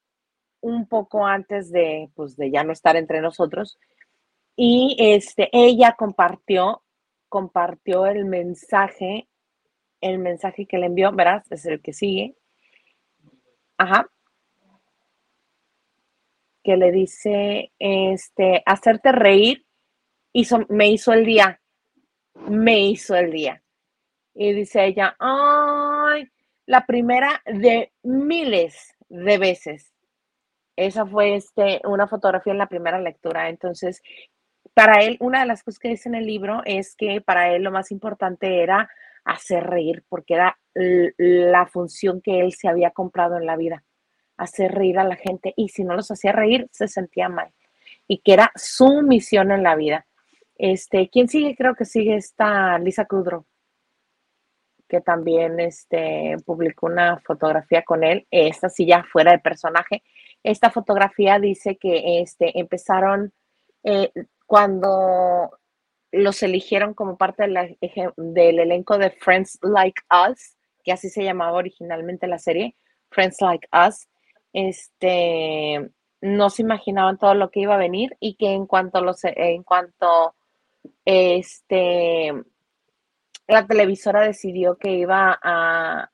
[0.60, 3.80] un poco antes de, pues, de ya no estar entre nosotros,
[4.58, 6.84] y este, ella compartió,
[7.30, 9.30] compartió el mensaje,
[10.02, 12.36] el mensaje que le envió, verás, es el que sigue.
[13.78, 14.10] Ajá.
[16.64, 19.66] que le dice, este, hacerte reír
[20.34, 21.62] hizo, me hizo el día,
[22.48, 23.64] me hizo el día.
[24.36, 26.30] Y dice ella, ay,
[26.66, 29.94] la primera de miles de veces.
[30.76, 33.50] Esa fue este, una fotografía en la primera lectura.
[33.50, 34.02] Entonces,
[34.74, 37.64] para él, una de las cosas que dice en el libro es que para él
[37.64, 38.90] lo más importante era
[39.26, 43.84] hacer reír, porque era la función que él se había comprado en la vida,
[44.38, 45.54] hacer reír a la gente.
[45.56, 47.54] Y si no los hacía reír, se sentía mal.
[48.08, 50.06] Y que era su misión en la vida.
[50.56, 51.56] Este, ¿quién sigue?
[51.56, 53.46] Creo que sigue esta Lisa Kudrow,
[54.88, 58.28] que también este, publicó una fotografía con él.
[58.32, 60.04] Esta sí ya fuera de personaje.
[60.44, 63.34] Esta fotografía dice que este, empezaron
[63.84, 64.12] eh,
[64.46, 65.59] cuando
[66.12, 72.28] los eligieron como parte del elenco de Friends Like Us, que así se llamaba originalmente
[72.28, 72.76] la serie,
[73.10, 74.08] Friends Like Us,
[74.54, 75.90] este,
[76.22, 79.64] no se imaginaban todo lo que iba a venir y que en cuanto los, en
[79.64, 80.36] cuanto
[81.06, 82.34] este,
[83.48, 86.10] la televisora decidió que iba a,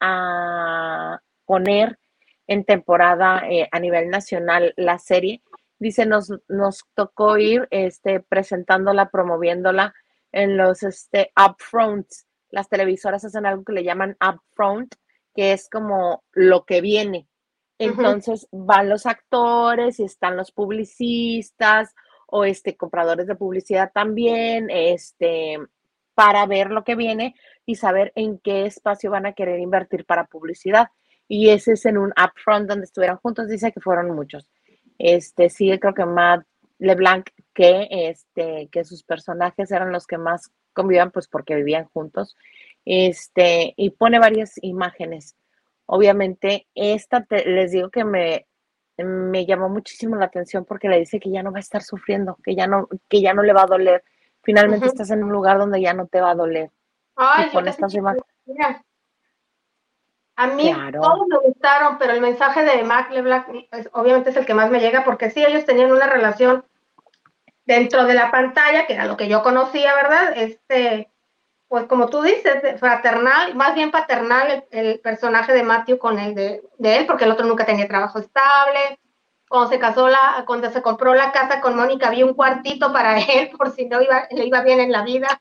[0.00, 1.98] a poner
[2.46, 5.42] en temporada eh, a nivel nacional la serie,
[5.78, 9.94] dice, nos, nos tocó ir este, presentándola, promoviéndola
[10.32, 12.26] en los este, upfronts.
[12.50, 14.94] Las televisoras hacen algo que le llaman upfront,
[15.34, 17.28] que es como lo que viene.
[17.78, 21.94] Entonces van los actores y están los publicistas
[22.26, 25.58] o este compradores de publicidad también, este
[26.14, 27.34] para ver lo que viene
[27.66, 30.88] y saber en qué espacio van a querer invertir para publicidad.
[31.28, 34.48] Y ese es en un upfront donde estuvieron juntos, dice que fueron muchos.
[34.98, 36.46] Este, sí, creo que Matt
[36.78, 42.36] LeBlanc, que, este, que sus personajes eran los que más convivían, pues porque vivían juntos.
[42.84, 45.36] Este, y pone varias imágenes.
[45.86, 48.46] Obviamente, esta les digo que me,
[48.98, 52.38] me llamó muchísimo la atención porque le dice que ya no va a estar sufriendo,
[52.42, 54.04] que ya no, que ya no le va a doler.
[54.42, 56.70] Finalmente estás en un lugar donde ya no te va a doler.
[57.16, 58.24] Ay, y estas imágenes.
[60.36, 64.44] A mí todos me gustaron, pero el mensaje de Mac LeBlanc pues, obviamente es el
[64.44, 66.64] que más me llega, porque sí, ellos tenían una relación
[67.64, 70.34] dentro de la pantalla, que era lo que yo conocía, ¿verdad?
[70.36, 71.10] Este,
[71.68, 76.62] pues como tú dices, fraternal, más bien paternal el, personaje de Matthew con el de,
[76.78, 79.00] él, porque el otro nunca tenía trabajo estable.
[79.48, 83.18] Cuando se casó, la, cuando se compró la casa con Mónica, había un cuartito para
[83.20, 85.40] él, por si no iba, le iba bien en la vida.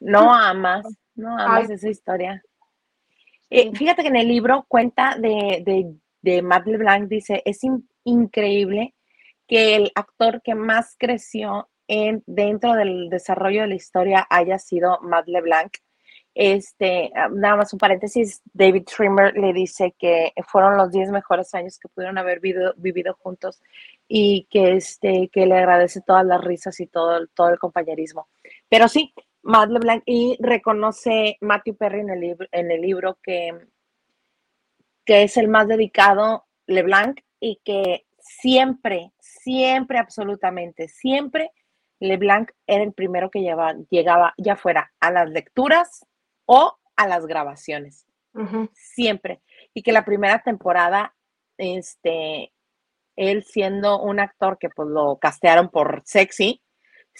[0.00, 2.42] No amas, no amas esa historia.
[3.50, 7.60] Eh, fíjate que en el libro cuenta de, de, de Matt LeBlanc, dice, es
[8.04, 8.94] increíble
[9.48, 15.00] que el actor que más creció en, dentro del desarrollo de la historia haya sido
[15.02, 15.72] Matt LeBlanc.
[16.32, 21.52] Este, ah, nada más un paréntesis, David Trimmer le dice que fueron los 10 mejores
[21.54, 23.60] años que pudieron haber vivido, vivido juntos
[24.06, 28.28] y que, este, que le agradece todas las risas y todo, todo el compañerismo.
[28.68, 33.66] Pero sí, Matt LeBlanc y reconoce Matthew Perry en el, libro, en el libro que,
[35.04, 41.52] que es el más dedicado LeBlanc y que siempre, siempre, absolutamente, siempre
[42.00, 46.06] LeBlanc era el primero que llevaba, llegaba ya fuera a las lecturas
[46.46, 48.06] o a las grabaciones.
[48.72, 49.42] Siempre.
[49.74, 51.14] Y que la primera temporada,
[51.58, 52.52] este,
[53.16, 56.62] él siendo un actor que pues lo castearon por sexy,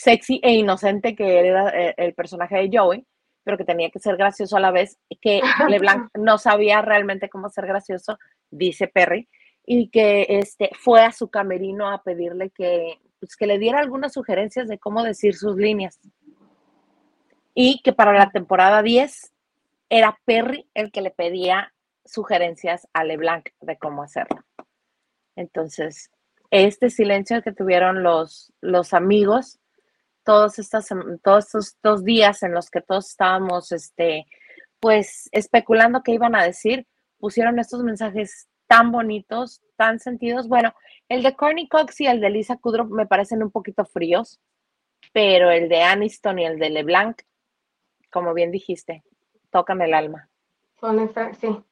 [0.00, 3.06] sexy e inocente que era eh, el personaje de Joey,
[3.44, 7.50] pero que tenía que ser gracioso a la vez, que LeBlanc no sabía realmente cómo
[7.50, 8.18] ser gracioso,
[8.50, 9.28] dice Perry,
[9.66, 14.14] y que este, fue a su camerino a pedirle que, pues, que le diera algunas
[14.14, 16.00] sugerencias de cómo decir sus líneas.
[17.54, 19.32] Y que para la temporada 10
[19.90, 21.74] era Perry el que le pedía
[22.06, 24.42] sugerencias a LeBlanc de cómo hacerlo.
[25.36, 26.10] Entonces,
[26.50, 29.60] este silencio que tuvieron los, los amigos
[30.24, 30.88] todos, estas,
[31.22, 34.26] todos estos dos días en los que todos estábamos, este,
[34.78, 36.86] pues, especulando qué iban a decir,
[37.18, 40.48] pusieron estos mensajes tan bonitos, tan sentidos.
[40.48, 40.74] Bueno,
[41.08, 44.40] el de Corny Cox y el de Lisa Kudrow me parecen un poquito fríos,
[45.12, 47.22] pero el de Aniston y el de LeBlanc,
[48.10, 49.02] como bien dijiste,
[49.50, 50.28] tocan el alma.
[51.40, 51.64] sí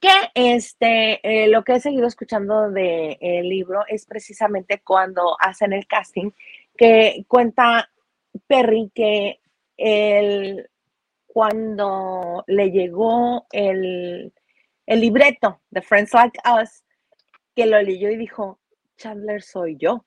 [0.00, 5.86] que este, eh, lo que he seguido escuchando del libro es precisamente cuando hacen el
[5.86, 6.30] casting,
[6.76, 7.90] que cuenta
[8.46, 9.40] Perry que
[9.76, 10.68] el,
[11.26, 14.32] cuando le llegó el,
[14.86, 16.84] el libreto de Friends Like Us,
[17.54, 18.60] que lo leyó y dijo,
[18.96, 20.04] Chandler soy yo,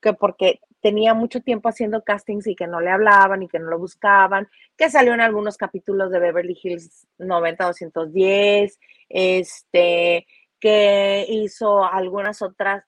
[0.00, 3.68] que porque tenía mucho tiempo haciendo castings y que no le hablaban y que no
[3.68, 8.78] lo buscaban, que salió en algunos capítulos de Beverly Hills 90-210,
[9.10, 10.26] este,
[10.58, 12.84] que hizo algunas otras,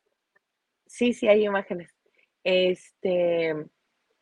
[0.86, 1.94] sí, sí, hay imágenes,
[2.42, 3.54] este,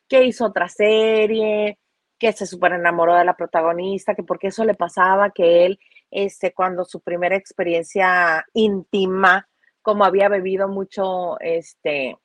[0.09, 1.79] que hizo otra serie,
[2.19, 5.79] que se super enamoró de la protagonista, que porque eso le pasaba, que él,
[6.11, 9.49] este, cuando su primera experiencia íntima,
[9.83, 12.17] como había bebido mucho, este,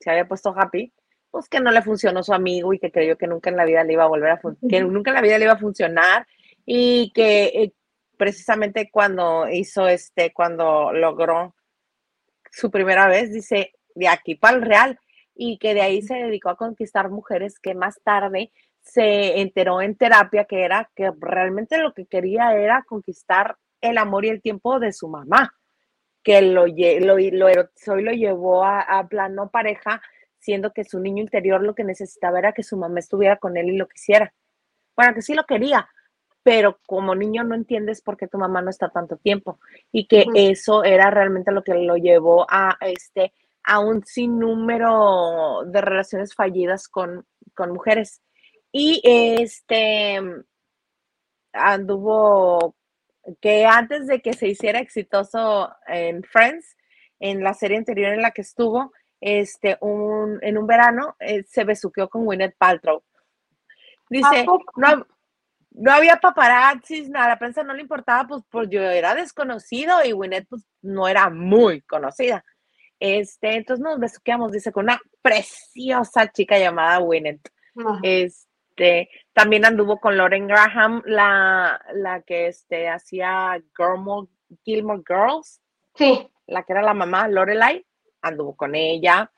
[0.00, 0.92] se había puesto happy,
[1.30, 3.84] pues que no le funcionó su amigo y que creyó que nunca en la vida
[3.84, 6.26] le iba a volver a que nunca en la vida le iba a funcionar
[6.66, 7.72] y que eh,
[8.16, 11.54] precisamente cuando hizo este, cuando logró
[12.50, 14.98] su primera vez, dice, de aquí para el real,
[15.34, 19.94] y que de ahí se dedicó a conquistar mujeres que más tarde se enteró en
[19.94, 24.78] terapia que era que realmente lo que quería era conquistar el amor y el tiempo
[24.78, 25.54] de su mamá,
[26.22, 30.02] que lo, lo, lo, lo llevó a, a plano pareja,
[30.38, 33.70] siendo que su niño interior lo que necesitaba era que su mamá estuviera con él
[33.70, 34.32] y lo quisiera.
[34.96, 35.88] Bueno, que sí lo quería,
[36.42, 39.58] pero como niño no entiendes por qué tu mamá no está tanto tiempo
[39.92, 45.80] y que eso era realmente lo que lo llevó a este a un sinnúmero de
[45.80, 48.22] relaciones fallidas con, con mujeres.
[48.72, 50.18] Y este
[51.52, 52.74] anduvo
[53.40, 56.76] que antes de que se hiciera exitoso en Friends,
[57.18, 61.64] en la serie anterior en la que estuvo, este, un, en un verano eh, se
[61.64, 63.02] besuqueó con Gwyneth Paltrow.
[64.08, 64.46] Dice,
[64.76, 65.06] no,
[65.70, 70.12] no había paparazzis, nada, la prensa no le importaba, pues, pues yo era desconocido y
[70.12, 72.44] Winnet pues no era muy conocida.
[72.98, 77.40] Este, entonces nos besuqueamos, dice, con una preciosa chica llamada Winnet.
[78.02, 78.49] Este,
[79.32, 83.62] también anduvo con Lauren Graham, la, la que este, hacía
[84.64, 85.60] Gilmore, Girls.
[85.94, 86.28] Sí.
[86.46, 87.84] La que era la mamá, Lorelai,
[88.22, 89.30] anduvo con ella.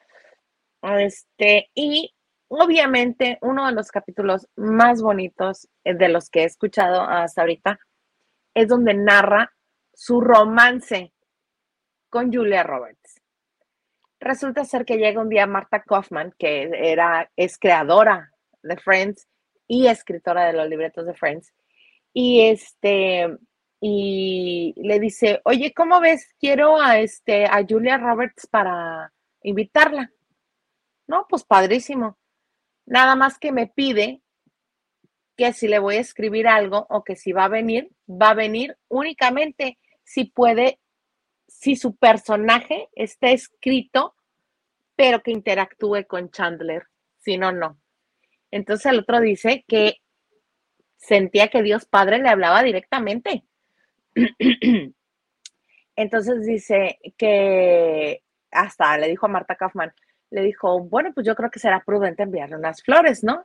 [0.82, 2.14] Este, y
[2.48, 7.78] obviamente uno de los capítulos más bonitos de los que he escuchado hasta ahorita
[8.54, 9.52] es donde narra
[9.92, 11.12] su romance
[12.10, 13.22] con Julia Roberts.
[14.20, 18.32] Resulta ser que llega un día Marta Kaufman, que era, es creadora
[18.62, 19.26] de Friends
[19.72, 21.54] y escritora de los libretos de Friends,
[22.12, 23.38] y este
[23.80, 26.28] y le dice, oye, ¿cómo ves?
[26.38, 29.12] Quiero a este a Julia Roberts para
[29.42, 30.12] invitarla.
[31.06, 32.18] No, pues padrísimo.
[32.84, 34.20] Nada más que me pide
[35.38, 38.34] que si le voy a escribir algo o que si va a venir, va a
[38.34, 40.80] venir únicamente si puede,
[41.48, 44.14] si su personaje está escrito,
[44.94, 47.81] pero que interactúe con Chandler, si no, no.
[48.52, 49.96] Entonces el otro dice que
[50.96, 53.44] sentía que Dios Padre le hablaba directamente.
[55.96, 58.22] Entonces dice que
[58.52, 59.92] hasta le dijo a Marta Kaufman,
[60.30, 63.44] le dijo, bueno, pues yo creo que será prudente enviarle unas flores, ¿no?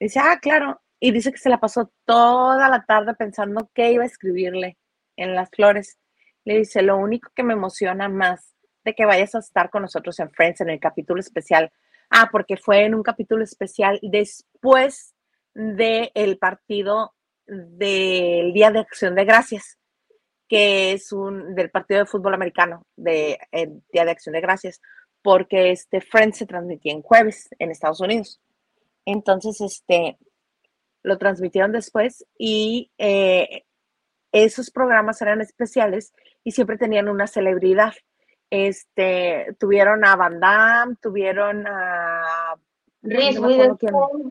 [0.00, 0.80] Dice, ah, claro.
[1.00, 4.78] Y dice que se la pasó toda la tarde pensando qué iba a escribirle
[5.16, 5.98] en las flores.
[6.44, 10.18] Le dice, lo único que me emociona más de que vayas a estar con nosotros
[10.18, 11.70] en Friends en el capítulo especial.
[12.10, 15.14] Ah, porque fue en un capítulo especial después
[15.54, 17.14] del partido
[17.46, 19.78] del Día de Acción de Gracias,
[20.48, 23.38] que es un del partido de fútbol americano, de
[23.92, 24.80] Día de Acción de Gracias
[25.22, 28.40] porque este Friends se transmitía en jueves en Estados Unidos.
[29.04, 30.18] Entonces, este,
[31.02, 33.64] lo transmitieron después y eh,
[34.32, 36.12] esos programas eran especiales
[36.44, 37.94] y siempre tenían una celebridad.
[38.50, 42.54] Este, tuvieron a Van Damme, tuvieron a
[43.02, 44.30] Reese Witherspoon.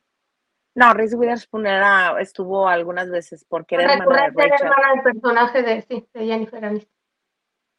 [0.76, 5.82] No, Reese Witherspoon era, estuvo algunas veces porque era hermana de hermana del personaje de,
[5.82, 6.92] sí, de Jennifer Aniston.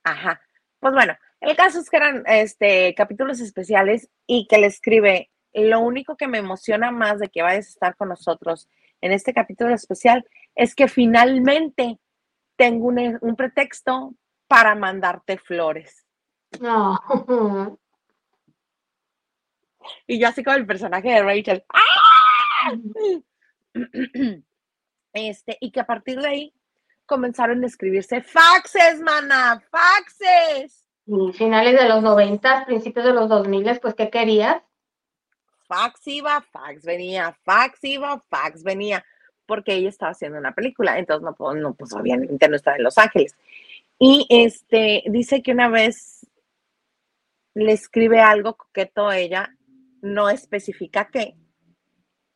[0.04, 0.40] Ajá.
[0.80, 5.80] Pues bueno, el caso es que eran este, capítulos especiales y que le escribe, lo
[5.80, 8.68] único que me emociona más de que vayas a estar con nosotros
[9.00, 11.98] en este capítulo especial es que finalmente
[12.56, 14.14] tengo un, pretexto
[14.48, 16.04] para mandarte flores.
[16.60, 16.98] No.
[20.06, 21.64] Y yo así como el personaje de Rachel.
[21.70, 22.72] ¡Ah!
[25.14, 26.54] Este, y que a partir de ahí
[27.06, 30.88] comenzaron a escribirse faxes, mana, faxes
[31.32, 34.62] finales de los 90, principios de los 2000, pues, ¿qué querías?
[35.66, 39.04] Fax iba, fax venía, fax iba, fax venía,
[39.46, 42.98] porque ella estaba haciendo una película, entonces no, no pues obviamente no estaba en Los
[42.98, 43.36] Ángeles.
[43.98, 46.17] Y este, dice que una vez
[47.58, 49.54] le escribe algo coqueto a ella,
[50.00, 51.36] no especifica qué,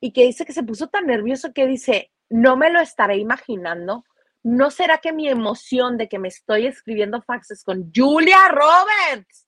[0.00, 4.04] y que dice que se puso tan nervioso que dice, no me lo estaré imaginando,
[4.42, 9.46] ¿no será que mi emoción de que me estoy escribiendo faxes con Julia Roberts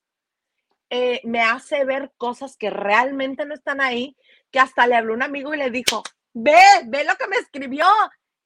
[0.89, 4.15] eh, me hace ver cosas que realmente no están ahí?
[4.51, 6.03] Que hasta le habló un amigo y le dijo,
[6.33, 6.55] ve,
[6.85, 7.85] ve lo que me escribió,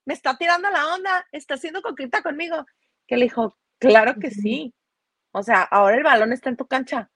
[0.06, 2.66] me está tirando la onda, está siendo concreta conmigo.
[3.06, 4.74] Que le dijo, Claro que sí.
[5.32, 7.10] O sea, ahora el balón está en tu cancha.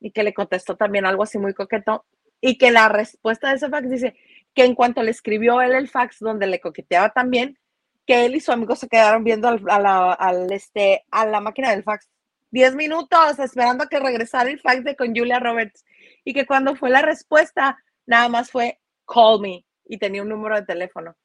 [0.00, 2.04] Y que le contestó también algo así muy coqueto.
[2.40, 4.16] Y que la respuesta de ese fax dice
[4.54, 7.58] que en cuanto le escribió él el fax donde le coqueteaba también,
[8.06, 11.70] que él y su amigo se quedaron viendo a, la, al, este, a la máquina
[11.70, 12.08] del fax.
[12.50, 15.84] Diez minutos esperando a que regresara el fax de con Julia Roberts.
[16.24, 20.56] Y que cuando fue la respuesta, nada más fue call me y tenía un número
[20.56, 21.16] de teléfono.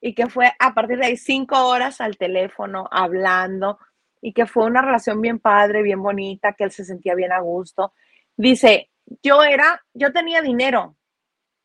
[0.00, 3.78] Y que fue a partir de ahí cinco horas al teléfono hablando
[4.20, 7.40] y que fue una relación bien padre, bien bonita, que él se sentía bien a
[7.40, 7.92] gusto.
[8.36, 8.90] Dice,
[9.22, 10.96] yo era, yo tenía dinero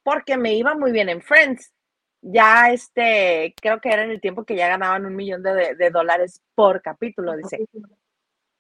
[0.03, 1.73] porque me iba muy bien en Friends.
[2.21, 5.89] Ya este, creo que era en el tiempo que ya ganaban un millón de, de
[5.89, 7.35] dólares por capítulo.
[7.35, 7.65] Dice,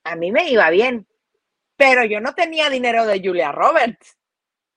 [0.03, 1.07] a mí me iba bien,
[1.77, 4.17] pero yo no tenía dinero de Julia Roberts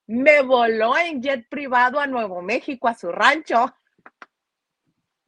[0.07, 3.75] me voló en jet privado a Nuevo México, a su rancho.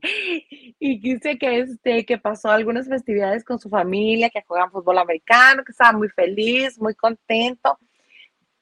[0.00, 5.64] Y quise que, este, que pasó algunas festividades con su familia, que juegan fútbol americano,
[5.64, 7.78] que estaba muy feliz, muy contento,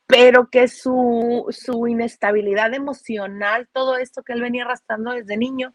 [0.06, 5.74] pero que su, su inestabilidad emocional, todo esto que él venía arrastrando desde niño,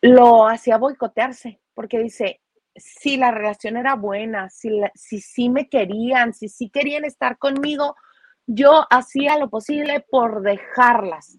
[0.00, 2.40] lo hacía boicotearse, porque dice,
[2.76, 7.96] si la relación era buena, si, si sí me querían, si sí querían estar conmigo,
[8.46, 11.38] yo hacía lo posible por dejarlas,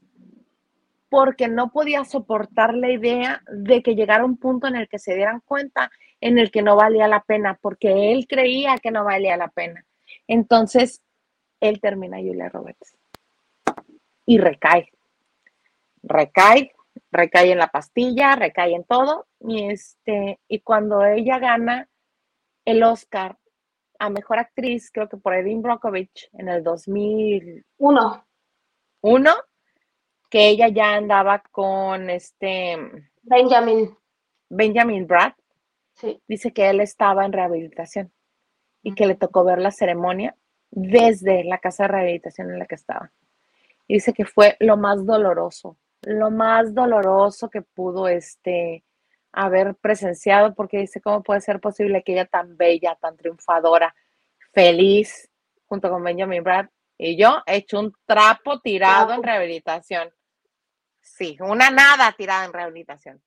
[1.11, 5.13] porque no podía soportar la idea de que llegara un punto en el que se
[5.13, 5.91] dieran cuenta
[6.21, 9.85] en el que no valía la pena, porque él creía que no valía la pena.
[10.25, 11.01] Entonces,
[11.59, 12.95] él termina Julia Roberts
[14.25, 14.87] y recae,
[16.01, 16.71] recae,
[17.11, 21.89] recae en la pastilla, recae en todo, y este, y cuando ella gana
[22.63, 23.37] el Oscar
[23.99, 28.25] a Mejor Actriz, creo que por Edin Brockovich en el 2001.
[29.03, 29.35] Uno,
[30.31, 32.77] que ella ya andaba con este...
[33.21, 33.95] Benjamin.
[34.49, 35.33] Benjamin Brad.
[35.95, 36.23] Sí.
[36.25, 38.11] Dice que él estaba en rehabilitación
[38.81, 40.35] y que le tocó ver la ceremonia
[40.71, 43.11] desde la casa de rehabilitación en la que estaba.
[43.87, 48.85] Y dice que fue lo más doloroso, lo más doloroso que pudo este,
[49.33, 53.93] haber presenciado, porque dice, ¿cómo puede ser posible que ella tan bella, tan triunfadora,
[54.53, 55.29] feliz,
[55.65, 56.67] junto con Benjamin Brad,
[56.97, 60.09] y yo he hecho un trapo tirado en rehabilitación?
[61.01, 63.21] Sí, una nada tirada en rehabilitación.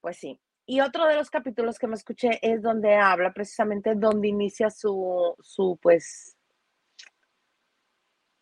[0.00, 0.40] Pues sí.
[0.64, 5.34] Y otro de los capítulos que me escuché es donde habla precisamente donde inicia su,
[5.40, 6.36] su pues,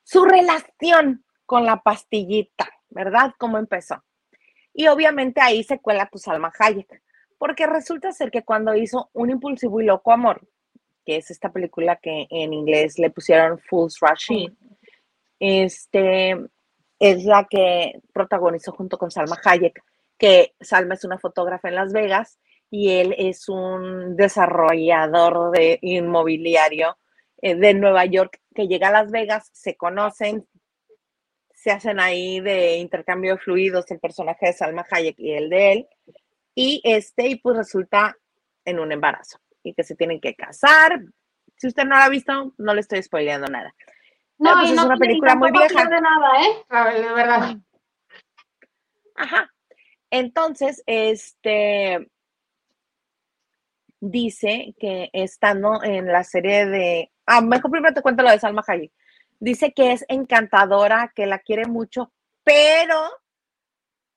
[0.02, 3.32] su relación con la pastillita, ¿verdad?
[3.38, 4.04] ¿Cómo empezó?
[4.74, 7.02] Y obviamente ahí se cuela tu Salma Hayek,
[7.38, 10.46] porque resulta ser que cuando hizo Un impulsivo y loco amor,
[11.04, 14.50] que es esta película que en inglés le pusieron Fool's Rush
[15.40, 16.36] este,
[16.98, 19.82] es la que protagonizó junto con Salma Hayek,
[20.18, 22.38] que Salma es una fotógrafa en Las Vegas
[22.70, 26.98] y él es un desarrollador de inmobiliario
[27.40, 30.46] eh, de Nueva York que llega a Las Vegas, se conocen,
[31.54, 35.72] se hacen ahí de intercambio de fluidos el personaje de Salma Hayek y el de
[35.72, 35.88] él,
[36.54, 38.16] y este, y pues resulta
[38.64, 41.00] en un embarazo y que se tienen que casar.
[41.56, 43.74] Si usted no la ha visto, no le estoy spoileando nada.
[44.38, 45.84] No, pues es una película muy vieja.
[45.84, 47.00] De nada, ¿eh?
[47.00, 47.56] de verdad.
[49.16, 49.52] Ajá.
[50.10, 52.08] Entonces, este
[54.00, 57.12] dice que estando en la serie de.
[57.26, 58.92] Ah, mejor primero te cuento lo de Salma Hayek.
[59.40, 62.12] Dice que es encantadora, que la quiere mucho,
[62.44, 63.10] pero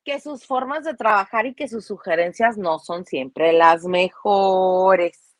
[0.03, 5.35] que sus formas de trabajar y que sus sugerencias no son siempre las mejores.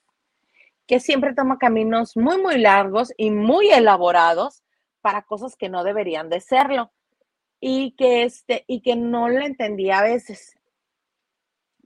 [0.87, 4.63] Que siempre toma caminos muy, muy largos y muy elaborados
[5.01, 6.91] para cosas que no deberían de serlo.
[7.59, 10.57] Y que, este, y que no le entendía a veces.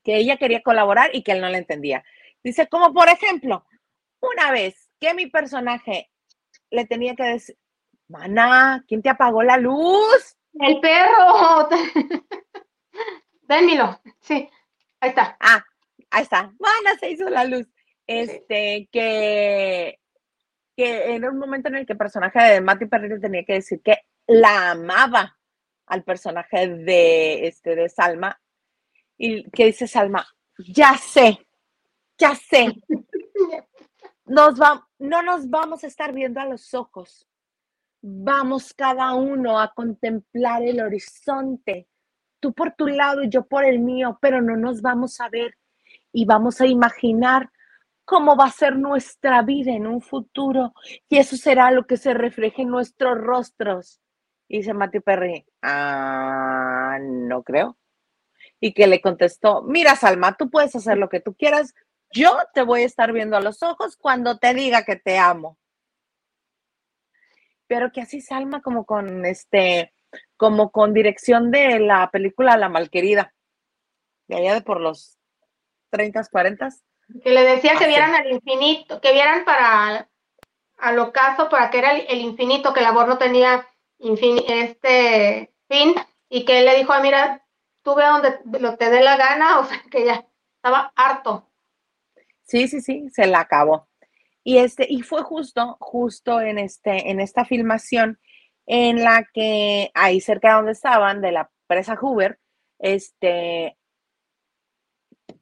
[0.03, 2.03] Que ella quería colaborar y que él no le entendía.
[2.43, 3.66] Dice, como por ejemplo,
[4.22, 6.11] una vez que mi personaje
[6.70, 7.57] le tenía que decir,
[8.07, 10.38] Mana, ¿quién te apagó la luz?
[10.59, 11.68] El perro.
[13.43, 13.99] Démelo.
[14.22, 14.49] Sí,
[14.99, 15.36] ahí está.
[15.39, 15.66] Ah,
[16.11, 16.53] ahí está.
[16.59, 17.68] Mana, se hizo la luz.
[18.07, 19.99] Este, que,
[20.76, 23.82] que era un momento en el que el personaje de Mati Perrito tenía que decir
[23.82, 25.38] que la amaba
[25.88, 28.39] al personaje de, este, de Salma.
[29.17, 31.47] Y que dice Salma, ya sé,
[32.17, 32.76] ya sé.
[34.26, 37.28] Nos va, no nos vamos a estar viendo a los ojos
[38.07, 41.88] vamos cada uno a contemplar el horizonte,
[42.39, 45.57] tú por tu lado y yo por el mío, pero no nos vamos a ver
[46.11, 47.49] y vamos a imaginar
[48.05, 50.73] cómo va a ser nuestra vida en un futuro
[51.09, 53.99] y eso será lo que se refleje en nuestros rostros.
[54.47, 57.77] Y dice Mati Perry, ah, no creo.
[58.59, 61.73] y que le contestó, mira Salma, tú puedes hacer lo que tú quieras,
[62.11, 65.57] yo te voy a estar viendo a los ojos cuando te diga que te amo.
[67.67, 69.93] Pero que así Salma como con este,
[70.37, 73.33] como con dirección de la película La Malquerida,
[74.27, 75.17] de allá de por los
[75.89, 76.69] 30, 40.
[77.23, 80.09] Que le decía que vieran al infinito, que vieran para
[80.77, 85.95] al ocaso, para que era el, infinito, que el amor no tenía este fin,
[86.29, 87.45] y que él le dijo, ah, mira,
[87.81, 90.25] tú ve donde lo te dé la gana, o sea, que ya
[90.57, 91.49] estaba harto.
[92.43, 93.87] Sí, sí, sí, se la acabó.
[94.43, 98.19] Y este, y fue justo, justo en este, en esta filmación
[98.67, 102.39] en la que ahí cerca de donde estaban, de la presa Hoover,
[102.77, 103.77] este,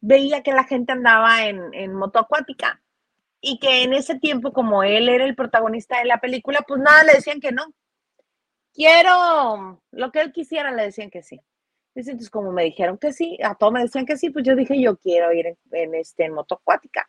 [0.03, 2.81] veía que la gente andaba en, en moto acuática
[3.39, 7.03] y que en ese tiempo, como él era el protagonista de la película, pues nada,
[7.03, 7.73] le decían que no.
[8.73, 11.39] Quiero lo que él quisiera, le decían que sí.
[11.95, 14.79] Entonces, como me dijeron que sí, a todos me decían que sí, pues yo dije,
[14.81, 17.07] yo quiero ir en, este, en moto acuática.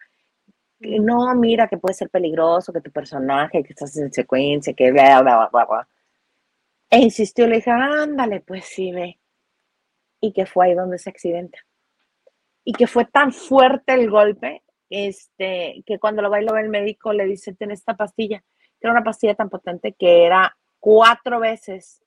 [0.80, 5.20] no, mira, que puede ser peligroso, que tu personaje, que estás en secuencia, que bla,
[5.22, 5.88] bla, bla, bla.
[6.90, 9.18] E insistió, le dije, ándale, pues sí, ve.
[10.20, 11.59] Y que fue ahí donde se accidenta
[12.65, 17.25] y que fue tan fuerte el golpe este, que cuando lo ve el médico le
[17.27, 22.03] dice, ten esta pastilla, que era una pastilla tan potente que era cuatro veces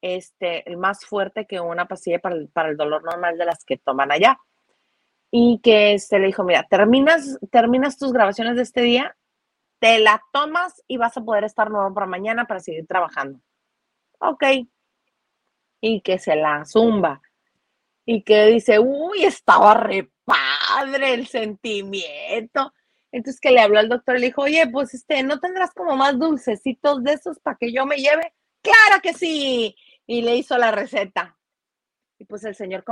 [0.00, 3.78] este, más fuerte que una pastilla para el, para el dolor normal de las que
[3.78, 4.38] toman allá.
[5.30, 9.16] Y que este, le dijo, mira, terminas, terminas tus grabaciones de este día,
[9.78, 13.40] te la tomas y vas a poder estar nuevo para mañana para seguir trabajando.
[14.18, 14.44] Ok.
[15.80, 17.22] Y que se la zumba
[18.04, 22.72] y que dice, uy, estaba re padre el sentimiento.
[23.10, 26.18] Entonces que le habló al doctor le dijo, oye, pues este, ¿no tendrás como más
[26.18, 28.32] dulcecitos de esos para que yo me lleve?
[28.62, 29.76] Claro que sí.
[30.06, 31.38] Y le hizo la receta.
[32.18, 32.84] Y pues el señor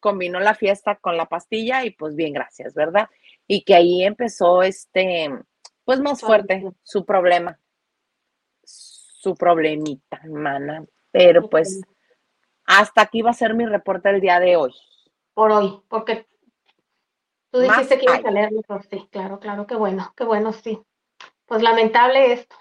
[0.00, 3.08] combinó la fiesta con la pastilla y pues bien, gracias, ¿verdad?
[3.46, 5.30] Y que ahí empezó este,
[5.84, 7.60] pues más fuerte su problema,
[8.64, 10.84] su problemita, hermana.
[11.12, 11.80] Pero pues
[12.66, 14.74] hasta aquí va a ser mi reporte del día de hoy.
[15.34, 16.26] Por hoy, porque
[17.50, 20.80] tú dijiste que ibas a leerlo, sí, claro, claro, qué bueno, qué bueno, sí.
[21.46, 22.56] Pues lamentable esto.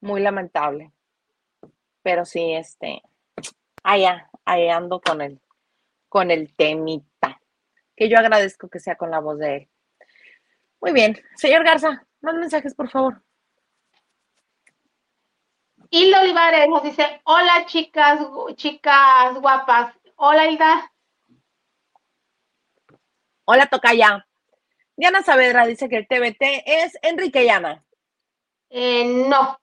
[0.00, 0.92] Muy lamentable.
[2.02, 3.02] Pero sí, este,
[3.82, 5.40] allá, ahí ando con el,
[6.08, 7.40] con el temita,
[7.94, 9.68] que yo agradezco que sea con la voz de él.
[10.80, 13.22] Muy bien, señor Garza, más mensajes, por favor.
[15.94, 18.18] Hilda Olivares nos dice, hola chicas,
[18.54, 19.94] chicas guapas.
[20.16, 20.90] Hola Hilda.
[23.44, 24.26] Hola Tocaya.
[24.96, 27.84] Diana Saavedra dice que el TBT es Enrique Llana.
[28.70, 29.60] Eh, no,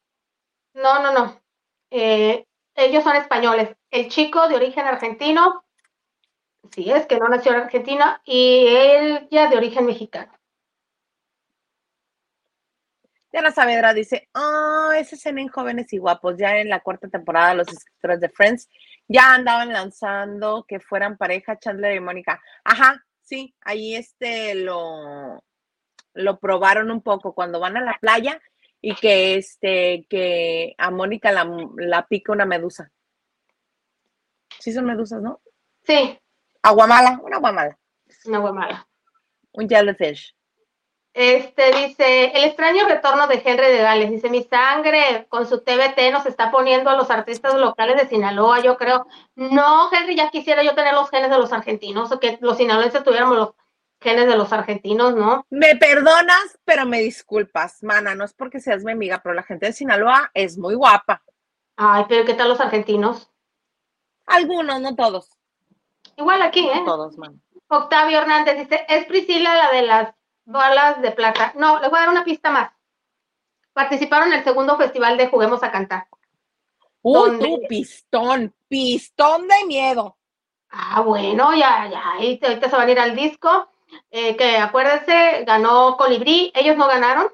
[0.76, 1.42] no, no, no.
[1.90, 3.76] Eh, ellos son españoles.
[3.90, 5.66] El chico de origen argentino,
[6.72, 10.32] sí es que no nació en Argentina, y él ya de origen mexicano.
[13.32, 17.54] Diana Saavedra dice, oh, ese escena en Jóvenes y Guapos, ya en la cuarta temporada
[17.54, 18.70] los escritores de Friends
[19.08, 22.42] ya andaban lanzando que fueran pareja Chandler y Mónica.
[22.64, 25.44] Ajá, sí, ahí este lo,
[26.14, 28.42] lo probaron un poco cuando van a la playa
[28.82, 32.92] y que este, que a Mónica la, la pica una medusa.
[34.60, 35.42] Sí son medusas, ¿no?
[35.84, 36.20] Sí.
[36.62, 37.80] Aguamala, una aguamala.
[38.26, 38.88] Una aguamala.
[39.54, 40.36] Un jellyfish.
[41.14, 44.12] Este dice, el extraño retorno de Henry de Gales.
[44.12, 48.60] Dice, mi sangre con su TBT nos está poniendo a los artistas locales de Sinaloa,
[48.60, 49.08] yo creo.
[49.36, 53.04] No, Henry, ya quisiera yo tener los genes de los argentinos, o que los sinaloenses
[53.04, 53.50] tuviéramos los
[54.02, 55.46] genes de los argentinos, ¿no?
[55.50, 59.66] Me perdonas, pero me disculpas, mana, no es porque seas mi amiga, pero la gente
[59.66, 61.22] de Sinaloa es muy guapa.
[61.76, 63.30] Ay, pero ¿qué tal los argentinos?
[64.26, 65.32] Algunos, no todos.
[66.16, 66.82] Igual aquí, ¿eh?
[66.86, 67.42] todos, man.
[67.68, 70.19] Octavio Hernández dice, es Priscila la de las
[70.50, 71.54] balas de plata.
[71.56, 72.72] No, les voy a dar una pista más.
[73.74, 76.08] Participaron en el segundo festival de Juguemos a Cantar.
[77.02, 80.18] Uy, tú, pistón, pistón de miedo.
[80.70, 83.70] Ah, bueno, ya, ya, ahí ahorita se van a ir al disco.
[84.12, 87.28] Eh, que acuérdense, ganó Colibrí, ellos no ganaron,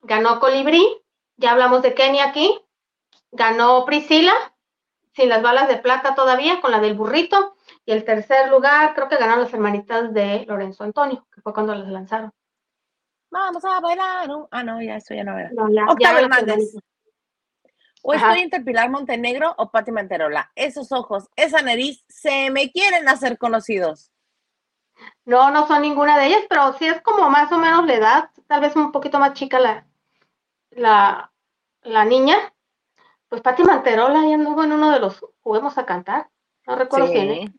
[0.00, 0.86] ganó Colibrí,
[1.36, 2.58] ya hablamos de Kenny aquí,
[3.32, 4.32] ganó Priscila,
[5.12, 7.54] sin las balas de plata todavía, con la del burrito,
[7.84, 11.74] y el tercer lugar creo que ganaron las hermanitas de Lorenzo Antonio, que fue cuando
[11.74, 12.32] las lanzaron.
[13.30, 14.28] Vamos a bailar.
[14.50, 15.50] Ah, no, ya eso ya no era.
[15.52, 16.74] No, Octavio Hernández.
[18.02, 20.50] O estoy entre Pilar Montenegro o Pati Manterola.
[20.54, 24.10] Esos ojos, esa nariz, se me quieren hacer conocidos.
[25.24, 28.30] No, no son ninguna de ellas, pero sí es como más o menos la edad,
[28.46, 29.86] tal vez un poquito más chica la,
[30.70, 31.30] la,
[31.82, 32.36] la niña.
[33.28, 36.28] Pues Pati Manterola ya anduvo en uno de los Juguemos a Cantar.
[36.66, 37.54] No recuerdo quién.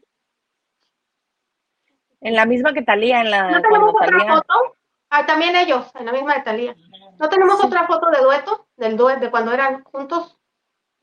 [2.19, 4.78] En la misma que Talía, en la ¿No tenemos otra foto?
[5.14, 6.76] Ah, también ellos, en la misma de Talía.
[7.20, 8.68] ¿No tenemos otra foto de dueto?
[8.78, 10.39] Del dueto, de cuando eran juntos.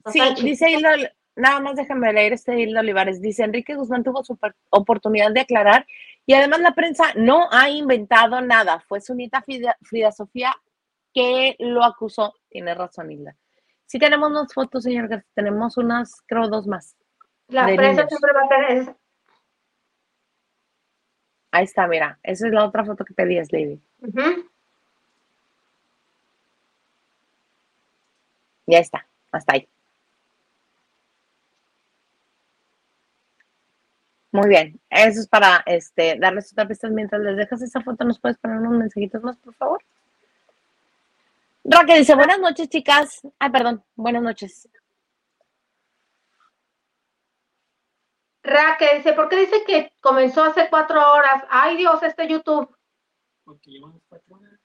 [0.06, 0.96] sí, dice Hilda,
[1.36, 3.20] nada más déjame leer este Hilda Olivares.
[3.20, 4.38] Dice, Enrique Guzmán tuvo su
[4.70, 5.86] oportunidad de aclarar
[6.24, 8.82] y además la prensa no ha inventado nada.
[8.88, 10.56] Fue su nieta Frida, Sofía
[11.12, 12.32] que lo acusó.
[12.48, 13.36] Tiene razón, Hilda.
[13.84, 16.96] Sí tenemos unas fotos, señor Tenemos unas, creo, dos más.
[17.48, 18.96] La prensa siempre va a tener
[21.50, 22.18] Ahí está, mira.
[22.22, 23.80] Esa es la otra foto que pedías, Lady.
[28.66, 29.68] Ya está, hasta ahí.
[34.30, 36.88] Muy bien, eso es para este, darles otra pista.
[36.88, 39.82] Mientras les dejas esa foto, ¿nos puedes poner unos mensajitos más, por favor?
[41.64, 43.22] Raquel dice, buenas noches, chicas.
[43.38, 44.68] Ay, perdón, buenas noches.
[48.42, 51.44] Raquel dice, ¿por qué dice que comenzó hace cuatro horas?
[51.50, 52.74] Ay, Dios, este YouTube.
[53.44, 54.58] Porque llevamos cuatro horas.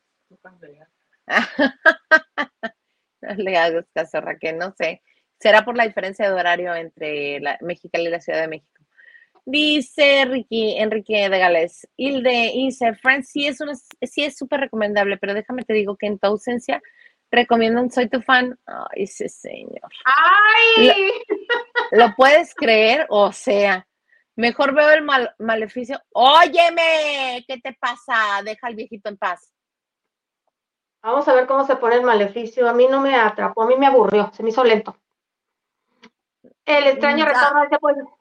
[3.38, 5.02] le hagas caso, Raquel, no sé.
[5.40, 8.70] Será por la diferencia de horario entre la, Mexicali y la Ciudad de México.
[9.46, 15.18] Dice Ricky, Enrique de Gales, Hilde, dice, Friends sí es una, sí es súper recomendable,
[15.18, 16.82] pero déjame te digo que en tu ausencia
[17.36, 18.58] recomiendan Soy tu fan.
[18.66, 19.92] Ay, ese señor.
[20.06, 21.12] ¡Ay!
[21.92, 23.06] ¿Lo, puedes creer?
[23.10, 23.86] O sea,
[24.36, 25.04] mejor veo el
[25.40, 26.02] maleficio.
[26.14, 28.42] Óyeme, ¿qué te pasa?
[28.44, 29.52] Deja al viejito en paz.
[31.02, 32.70] Vamos a ver cómo se pone el maleficio.
[32.70, 34.96] A mí no me atrapó, a mí me aburrió, se me hizo lento.
[36.66, 38.18] El extraño retorno de ese pueblo.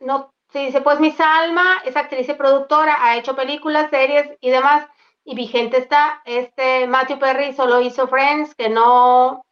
[0.00, 4.50] No, sí, dice, pues mi Salma es actriz y productora, ha hecho películas, series y
[4.50, 4.86] demás
[5.28, 6.22] y vigente está.
[6.24, 9.44] Este Matthew Perry solo hizo Friends, que no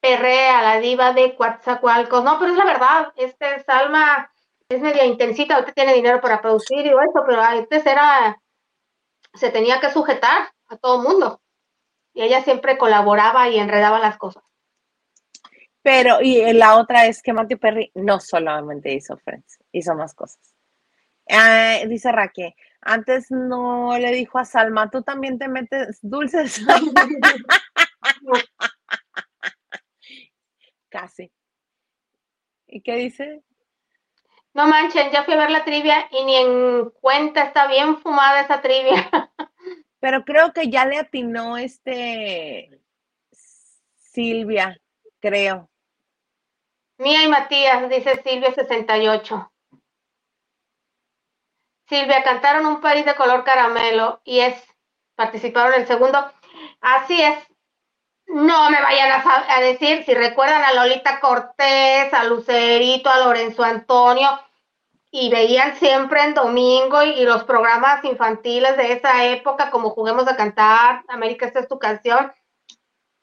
[0.00, 2.22] perrea a la diva de Coatzacoalcos.
[2.22, 4.30] No, pero es la verdad, este Salma
[4.68, 8.40] es media intensita, ahorita tiene dinero para producir y eso, pero antes era,
[9.34, 11.40] se tenía que sujetar a todo mundo.
[12.14, 14.44] Y ella siempre colaboraba y enredaba las cosas.
[15.82, 20.54] Pero, y la otra es que Matthew Perry no solamente hizo Friends, hizo más cosas.
[21.28, 26.60] Ah, dice Raquel, antes no le dijo a Salma, tú también te metes dulces.
[30.88, 31.32] Casi.
[32.66, 33.42] ¿Y qué dice?
[34.54, 38.42] No manchen, ya fui a ver la trivia y ni en cuenta está bien fumada
[38.42, 39.08] esa trivia.
[40.00, 42.82] Pero creo que ya le atinó este
[43.96, 44.78] Silvia,
[45.20, 45.70] creo.
[46.98, 49.51] Mía y Matías, dice Silvia 68.
[51.92, 54.54] Silvia, cantaron un país de color caramelo y es,
[55.14, 56.32] participaron en el segundo.
[56.80, 57.36] Así es.
[58.28, 64.30] No me vayan a, decir, si recuerdan a Lolita Cortés, a Lucerito, a Lorenzo Antonio,
[65.10, 70.36] y veían siempre en domingo y, los programas infantiles de esa época, como Juguemos a
[70.36, 72.32] Cantar, América, esta es tu canción,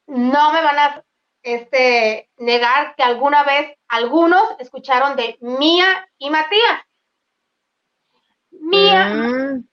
[0.06, 1.04] no me van a
[1.42, 6.82] este, negar que alguna vez algunos escucharon de Mía y Matías.
[8.70, 9.68] Mía, mm.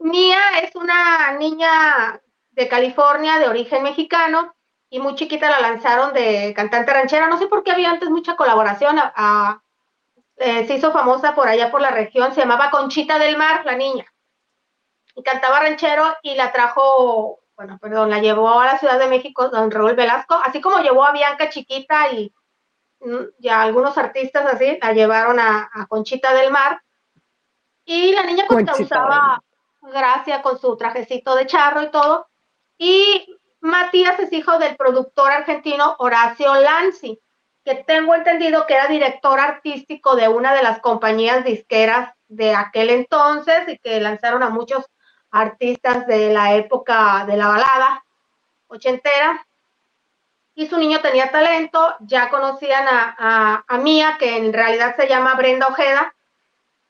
[0.00, 2.20] Mía es una niña
[2.50, 4.54] de California de origen mexicano
[4.90, 7.28] y muy chiquita la lanzaron de cantante ranchera.
[7.28, 8.98] No sé por qué había antes mucha colaboración.
[10.36, 12.34] Eh, se hizo famosa por allá por la región.
[12.34, 14.04] Se llamaba Conchita del Mar, la niña.
[15.14, 19.48] Y cantaba ranchero y la trajo, bueno, perdón, la llevó a la Ciudad de México
[19.48, 22.32] don Raúl Velasco, así como llevó a Bianca Chiquita y,
[23.00, 26.80] mm, a algunos artistas así, la llevaron a Conchita del Mar
[27.92, 29.42] y la niña pues causaba
[29.82, 32.28] gracia con su trajecito de charro y todo.
[32.78, 37.20] Y Matías es hijo del productor argentino Horacio Lanzi,
[37.64, 42.90] que tengo entendido que era director artístico de una de las compañías disqueras de aquel
[42.90, 44.86] entonces y que lanzaron a muchos
[45.32, 48.04] artistas de la época de la balada
[48.68, 49.44] ochentera.
[50.54, 55.08] Y su niño tenía talento, ya conocían a, a, a Mía, que en realidad se
[55.08, 56.14] llama Brenda Ojeda,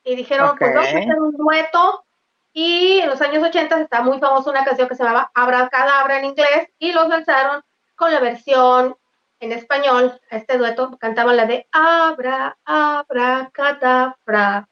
[0.05, 2.05] y dijeron, pues vamos a hacer un dueto.
[2.53, 6.25] Y en los años 80 está muy famosa una canción que se llamaba Cadabra en
[6.25, 7.63] inglés y los lanzaron
[7.95, 8.97] con la versión
[9.39, 10.21] en español.
[10.31, 14.69] Este dueto cantaban la de Abra, Abra, Cadabra.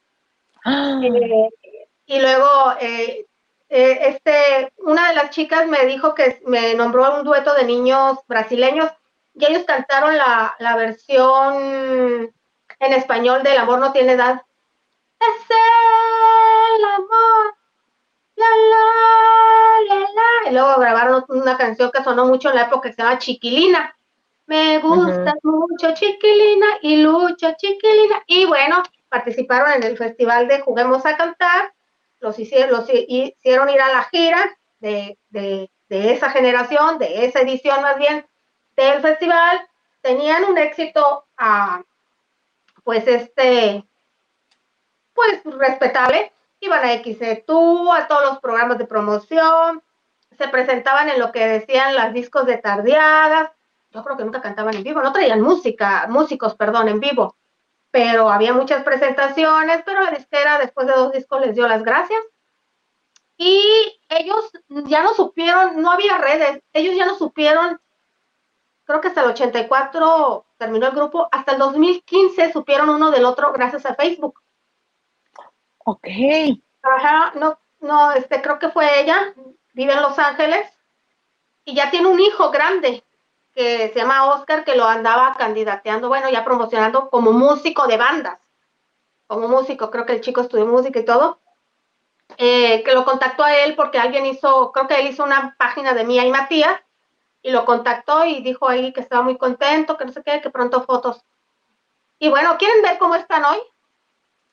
[0.65, 1.01] Ah.
[1.03, 1.51] Eh,
[2.07, 3.27] y luego eh,
[3.69, 8.19] eh, este, una de las chicas me dijo que me nombró un dueto de niños
[8.27, 8.91] brasileños
[9.35, 12.33] y ellos cantaron la, la versión
[12.81, 14.43] en español del amor no tiene edad
[15.21, 17.55] es el amor.
[18.37, 22.95] La, la, la, y luego grabaron una canción que sonó mucho en la época que
[22.95, 23.97] se llama Chiquilina.
[24.47, 28.23] Me gusta mucho Chiquilina y lucha Chiquilina.
[28.27, 31.73] Y bueno, participaron en el festival de Juguemos a Cantar
[32.21, 37.41] los hicieron, los hicieron ir a la gira de, de, de esa generación, de esa
[37.41, 38.27] edición más bien
[38.77, 39.61] del festival,
[40.01, 41.83] tenían un éxito, ah,
[42.85, 43.85] pues este,
[45.19, 49.83] pues respetable, iban a XETU, a todos los programas de promoción,
[50.37, 53.51] se presentaban en lo que decían las discos de tardeadas,
[53.91, 57.37] yo creo que nunca cantaban en vivo, no traían música, músicos, perdón, en vivo,
[57.91, 62.21] pero había muchas presentaciones, pero la disquera después de dos discos les dio las gracias.
[63.37, 67.81] Y ellos ya no supieron, no había redes, ellos ya no supieron,
[68.85, 73.53] creo que hasta el 84 terminó el grupo, hasta el 2015 supieron uno del otro
[73.53, 74.41] gracias a Facebook.
[75.91, 76.07] Ok.
[76.83, 79.33] Ajá, no, no, este, creo que fue ella,
[79.73, 80.69] vive en Los Ángeles
[81.65, 83.03] y ya tiene un hijo grande
[83.55, 88.39] que se llama Oscar, que lo andaba candidateando, bueno, ya promocionando como músico de bandas,
[89.27, 91.41] como músico, creo que el chico estudió música y todo,
[92.37, 95.95] eh, que lo contactó a él porque alguien hizo, creo que él hizo una página
[95.95, 96.79] de Mía y Matías,
[97.41, 100.51] y lo contactó y dijo ahí que estaba muy contento, que no sé qué, que
[100.51, 101.25] pronto fotos.
[102.19, 103.59] Y bueno, ¿quieren ver cómo están hoy?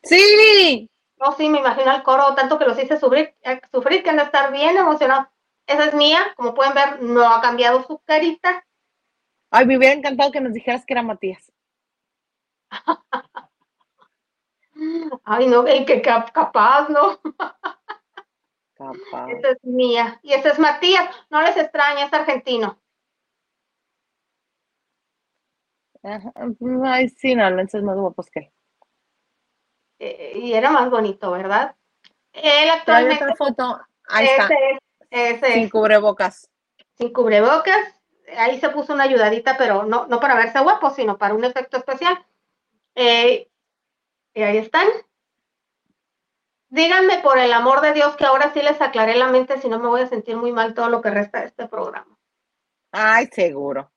[0.01, 0.89] Sí.
[1.17, 4.17] No, sí, me imagino el coro, tanto que los hice sufrir, eh, sufrir que han
[4.17, 5.27] de estar bien emocionados.
[5.65, 8.65] Esa es mía, como pueden ver, no ha cambiado su carita.
[9.49, 11.51] Ay, me hubiera encantado que nos dijeras que era Matías.
[15.23, 17.19] Ay, no, el que capaz, ¿no?
[18.75, 19.29] Capaz.
[19.29, 20.19] Esa es mía.
[20.21, 21.09] Y ese es Matías.
[21.29, 22.77] No les extraña, es argentino.
[26.83, 28.51] Ay, sí, no, es más guapos que él.
[29.99, 31.75] Eh, y era más bonito, ¿verdad?
[32.33, 33.23] Él actualmente.
[33.23, 33.81] otra foto.
[34.07, 34.49] Ahí está.
[35.09, 36.49] Ese, Sin cubrebocas.
[36.97, 38.01] Sin cubrebocas.
[38.37, 41.77] Ahí se puso una ayudadita, pero no, no para verse guapo, sino para un efecto
[41.77, 42.25] especial.
[42.95, 43.49] Eh,
[44.33, 44.87] y ahí están.
[46.69, 49.79] Díganme por el amor de Dios que ahora sí les aclaré la mente, si no
[49.79, 52.17] me voy a sentir muy mal todo lo que resta de este programa.
[52.91, 53.91] Ay, seguro.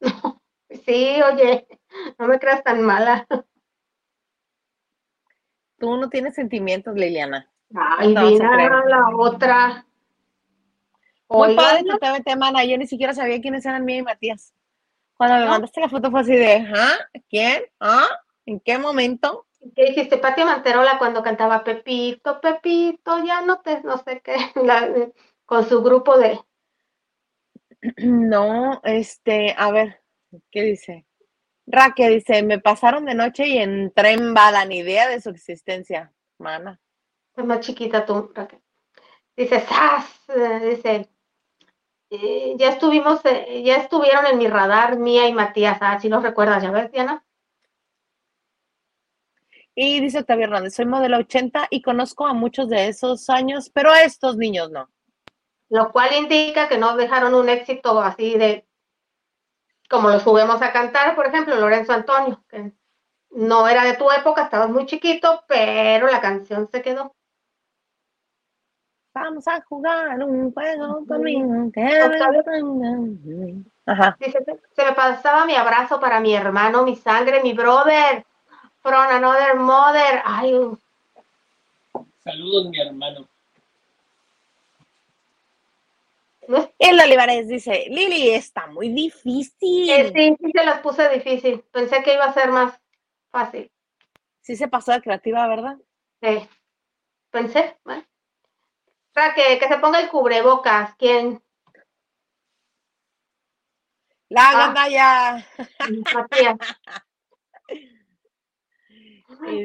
[0.86, 1.66] sí, oye,
[2.18, 3.26] no me creas tan mala.
[5.82, 7.50] Tú no tienes sentimientos, Liliana.
[7.74, 9.84] Ay, mira la otra.
[11.28, 14.54] Muy padre que te tema, Yo ni siquiera sabía quiénes eran mí y Matías.
[15.16, 16.98] Cuando me mandaste la foto fue así de, ¿ah?
[17.28, 17.64] ¿Quién?
[17.80, 18.06] ¿Ah?
[18.46, 19.48] ¿En qué momento?
[19.74, 20.18] ¿Qué dijiste?
[20.18, 24.36] Pati Manterola cuando cantaba Pepito, Pepito, ya no te, no sé qué,
[25.46, 26.38] con su grupo de...
[27.96, 30.00] No, este, a ver,
[30.52, 31.06] ¿qué dice?
[31.66, 36.12] Raquel dice, me pasaron de noche y entré en bala, ni idea de su existencia,
[36.38, 36.80] mana.
[37.36, 38.60] Es más chiquita tú, Raquel.
[39.36, 39.64] Dice.
[40.62, 41.08] Dice,
[42.10, 45.78] eh, ya estuvimos, eh, ya estuvieron en mi radar, Mía y Matías.
[45.80, 47.24] Ah, si los recuerdas, ¿ya ves, Diana?
[49.74, 53.90] Y dice Octavio Hernández, soy modelo 80 y conozco a muchos de esos años, pero
[53.90, 54.90] a estos niños no.
[55.70, 58.66] Lo cual indica que no dejaron un éxito así de
[59.92, 62.72] como los juguemos a cantar, por ejemplo, Lorenzo Antonio, que
[63.30, 67.14] no era de tu época, estabas muy chiquito, pero la canción se quedó.
[69.14, 71.70] Vamos a jugar un juego conmigo.
[73.84, 74.16] Ajá.
[74.18, 78.24] Dice, se me pasaba mi abrazo para mi hermano, mi sangre, mi brother,
[78.80, 80.22] from another mother.
[80.24, 80.58] Ay,
[82.24, 83.28] Saludos, mi hermano.
[86.78, 89.90] El Olivares dice, Lili, está muy difícil.
[89.90, 91.62] Eh, sí, sí se las puse difícil.
[91.72, 92.78] Pensé que iba a ser más
[93.30, 93.70] fácil.
[94.40, 95.76] Sí se pasó de creativa, ¿verdad?
[96.20, 96.48] Sí.
[97.30, 98.06] Pensé, ¿vale?
[99.34, 100.94] que, que se ponga el cubrebocas.
[100.96, 101.42] ¿Quién?
[104.28, 104.88] La ah.
[104.88, 105.46] ya.
[106.14, 106.56] Matías.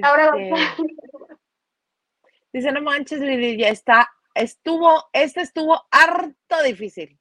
[0.03, 0.31] Ahora.
[0.37, 0.83] Este,
[2.51, 7.19] dice, no manches, Lili, ya está estuvo, este estuvo harto difícil.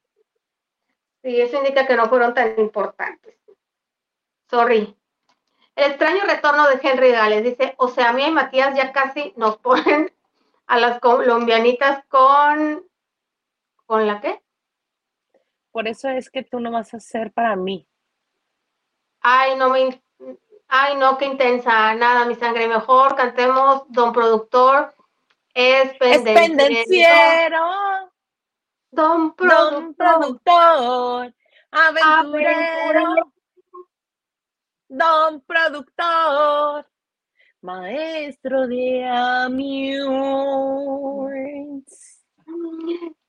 [1.23, 3.37] Sí, eso indica que no fueron tan importantes.
[4.49, 4.97] Sorry.
[5.75, 9.33] El extraño retorno de Henry Gales dice, o sea, a mí y Matías ya casi
[9.37, 10.12] nos ponen
[10.67, 12.87] a las colombianitas con,
[13.87, 14.43] ¿con la qué?
[15.73, 17.87] Por eso es que tú no vas a ser para mí.
[19.21, 20.01] Ay, no me,
[20.69, 24.95] ay, no, qué intensa, nada, mi sangre, mejor cantemos Don Productor
[25.57, 27.66] es pendenciero.
[28.90, 31.34] Don, productor.
[31.70, 33.32] Aventurero.
[34.88, 36.86] Don productor.
[37.62, 40.12] Maestro de amigos.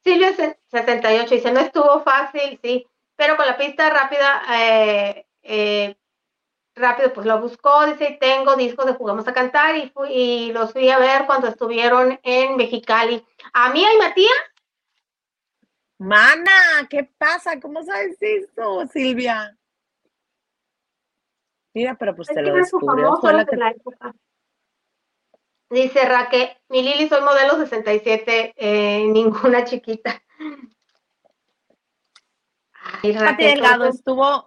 [0.03, 0.35] Silvia
[0.67, 5.95] 68 dice, no estuvo fácil, sí, pero con la pista rápida, eh, eh,
[6.77, 10.71] rápido pues lo buscó, dice, tengo discos de Jugamos a Cantar y, fui, y los
[10.71, 13.25] fui a ver cuando estuvieron en Mexicali.
[13.53, 14.31] A mí y Matías.
[15.99, 17.59] Mana, ¿qué pasa?
[17.59, 19.57] ¿Cómo sabes eso, Silvia?
[21.73, 23.17] Mira, pero pues te lo descubrió.
[23.17, 23.55] Fue la que...
[23.55, 24.13] la época.
[25.69, 30.21] Dice Raquel, mi Lili soy modelo 67, eh, ninguna chiquita.
[33.03, 34.46] Ay, Pati Delgado estuvo,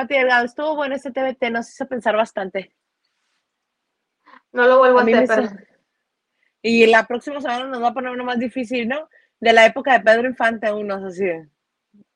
[0.00, 2.74] Pati Delgado estuvo bueno ese TBT, nos hizo pensar bastante.
[4.50, 5.68] No lo vuelvo a, hacer,
[6.62, 9.10] Y la próxima semana nos va a poner uno más difícil, ¿no?
[9.40, 11.26] De la época de Pedro Infante, unos así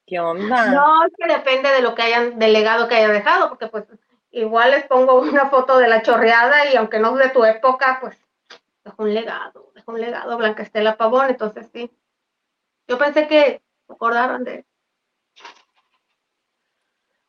[0.07, 0.71] ¿qué onda?
[0.71, 3.85] No, es que depende de lo que hayan, delegado que haya dejado, porque pues
[4.31, 7.99] igual les pongo una foto de la chorreada y aunque no es de tu época,
[8.01, 8.17] pues
[8.83, 11.91] dejó un legado, dejó un legado Blanca Estela Pavón, entonces sí.
[12.89, 14.65] Yo pensé que se acordaron de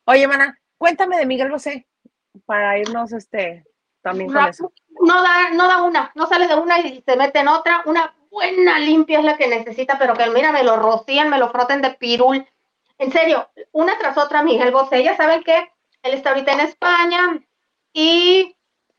[0.06, 1.86] Oye, mana, cuéntame de Miguel Bosé
[2.44, 3.64] para irnos este
[4.02, 4.72] también con eso.
[5.00, 7.82] No da, no da una, no sale de una y se mete en otra.
[7.86, 11.50] Una buena limpia es la que necesita, pero que mira, me lo rocían, me lo
[11.50, 12.46] froten de pirul.
[12.98, 15.02] En serio, una tras otra, Miguel Bosé.
[15.02, 15.56] Ya saben que
[16.02, 17.40] él está ahorita en España
[17.92, 18.56] y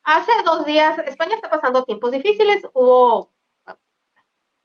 [0.10, 3.34] Hace dos días, España está pasando tiempos difíciles, hubo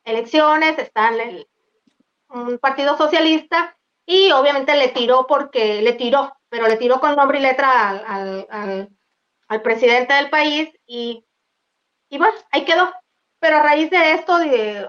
[0.05, 1.45] elecciones, está en
[2.29, 3.77] un partido socialista
[4.07, 8.89] y obviamente le tiró porque le tiró, pero le tiró con nombre y letra al,
[9.63, 11.25] presidente del país y,
[12.09, 12.91] y, bueno, ahí quedó.
[13.39, 14.37] Pero a raíz de esto,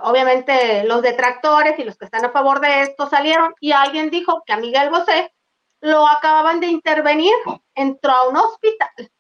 [0.04, 4.44] obviamente los detractores y los que están a favor de esto salieron y alguien dijo
[4.46, 5.34] que a Miguel Bosé
[5.82, 7.34] lo acababan de intervenir,
[7.76, 9.12] entró a un hospital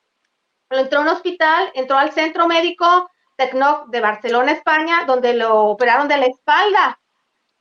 [0.79, 6.07] entró a un hospital, entró al centro médico Tecnoc de Barcelona, España, donde lo operaron
[6.07, 6.99] de la espalda.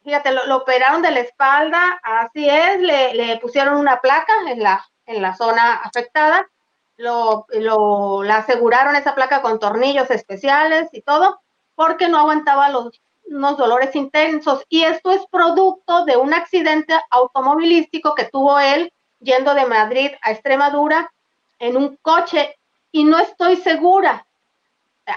[0.04, 5.22] Fíjate, lo, operaron de la espalda, así es, le, pusieron una placa en la, en
[5.22, 6.48] la zona afectada,
[6.96, 11.40] lo, lo, aseguraron esa placa con tornillos especiales y todo,
[11.74, 14.64] porque no aguantaba los unos dolores intensos.
[14.68, 20.32] Y esto es producto de un accidente automovilístico que tuvo él yendo de Madrid a
[20.32, 21.12] Extremadura
[21.58, 22.56] en un coche
[22.90, 24.26] y no estoy segura.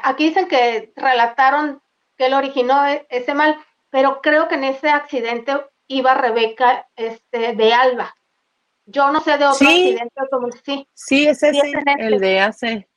[0.04, 1.82] Aquí dicen que relataron
[2.18, 3.58] que él originó e-, ese mal,
[3.90, 5.54] pero creo que en ese accidente
[5.88, 8.16] iba Rebeca este, de Alba.
[8.86, 10.14] Yo no sé de otro accidente
[10.64, 10.88] sí.
[10.94, 11.64] Sí, ese es
[11.98, 12.88] el de hace.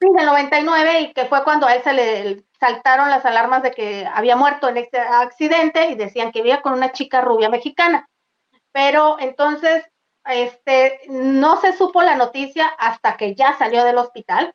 [0.00, 3.70] Sí, del 99 y que fue cuando a él se le saltaron las alarmas de
[3.72, 8.08] que había muerto en este accidente y decían que vivía con una chica rubia mexicana.
[8.72, 9.84] Pero entonces
[10.26, 14.54] este, no se supo la noticia hasta que ya salió del hospital.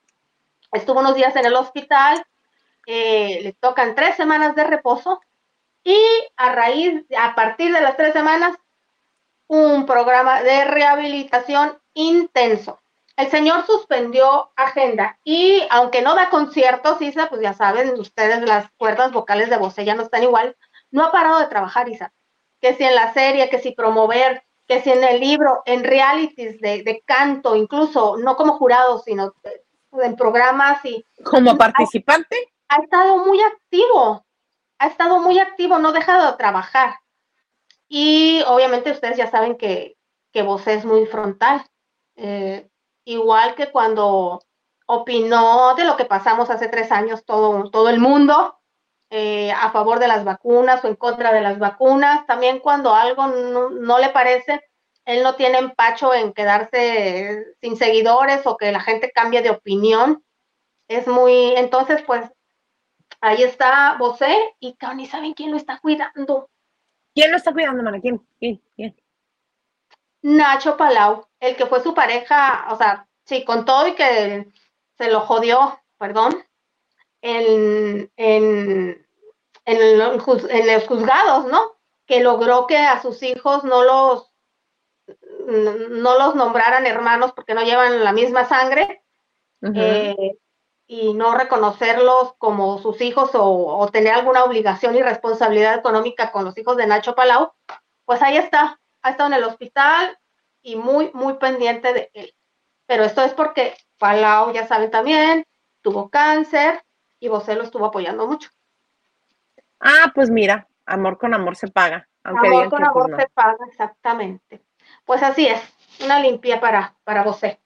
[0.72, 2.24] Estuvo unos días en el hospital,
[2.86, 5.22] eh, le tocan tres semanas de reposo
[5.90, 8.56] y a raíz, a partir de las tres semanas,
[9.48, 12.80] un programa de rehabilitación intenso.
[13.18, 18.70] El señor suspendió agenda y aunque no da conciertos, Isa, pues ya saben ustedes, las
[18.78, 20.56] cuerdas vocales de voz ya no están igual,
[20.92, 22.14] no ha parado de trabajar, Isa.
[22.62, 26.62] Que si en la serie, que si promover, que si en el libro, en realities
[26.62, 29.34] de, canto, incluso no como jurado, sino
[29.94, 31.04] en programas y...
[31.24, 32.54] Como participante.
[32.68, 34.24] Ha, estado muy activo,
[34.80, 36.96] ha estado muy activo, no ha dejado de trabajar.
[37.88, 39.98] Y obviamente ustedes ya saben que,
[40.32, 41.66] que es muy frontal.
[42.16, 42.70] Eh,
[43.06, 44.42] igual que cuando
[44.86, 48.60] opinó de lo que pasamos hace tres años todo, todo el mundo,
[49.12, 52.26] eh, a favor de las vacunas o en contra de las vacunas.
[52.28, 54.62] También cuando algo no, le parece,
[55.06, 60.24] él no tiene empacho en quedarse sin seguidores o que la gente cambie de opinión.
[60.88, 62.30] Es muy, entonces pues
[63.22, 66.50] ahí está Bosé y ni saben quién lo está cuidando.
[67.14, 68.00] ¿Quién lo está cuidando, mana?
[68.00, 68.26] ¿Quién?
[68.40, 68.62] ¿Quién?
[68.76, 68.96] ¿Quién?
[70.22, 74.52] Nacho Palau, el que fue su pareja, o sea, sí, con todo y que
[74.98, 76.44] se lo jodió, perdón,
[77.22, 79.08] en, en,
[79.66, 81.78] en, los juzgados, ¿no?
[82.06, 84.32] Que logró que a sus hijos no los,
[85.48, 89.04] no los nombraran hermanos porque no llevan la misma sangre
[89.62, 90.38] eh,
[90.92, 96.58] y no reconocerlos como sus hijos o, tener alguna obligación y responsabilidad económica con los
[96.58, 97.54] hijos de Nacho Palau,
[98.06, 100.18] pues ahí está, ha estado en el hospital
[100.64, 102.34] y muy, muy pendiente de él.
[102.88, 105.46] Pero esto es porque Palau, ya saben también,
[105.84, 106.84] tuvo cáncer,
[107.20, 108.50] y Bosé lo estuvo apoyando mucho.
[109.80, 112.10] Ah, pues mira, amor con amor se paga.
[112.24, 114.64] amor con pues, amor se paga, exactamente.
[115.06, 115.62] Pues así es,
[116.04, 117.60] una limpia para, para Bosé.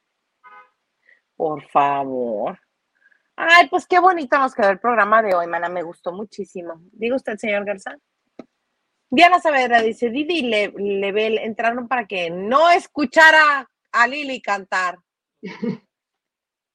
[1.37, 2.59] Por favor.
[3.35, 6.75] Ay, pues qué bonito nos quedó el programa de hoy, mana, me gustó muchísimo.
[6.91, 7.97] Diga usted, señor Garza.
[9.09, 14.97] Diana Saavedra dice, Didi y Lebel entraron para que no escuchara a Lili cantar.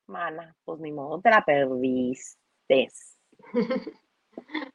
[0.06, 2.88] Mana, pues ni modo, te la perdiste.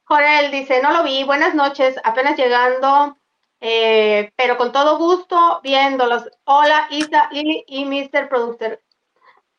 [0.03, 3.17] Jorel dice, no lo vi, buenas noches, apenas llegando,
[3.61, 6.29] eh, pero con todo gusto viéndolos.
[6.43, 8.27] Hola Isa, Lili y Mr.
[8.27, 8.83] Producer.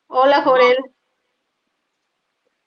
[0.09, 0.77] Hola Jorel.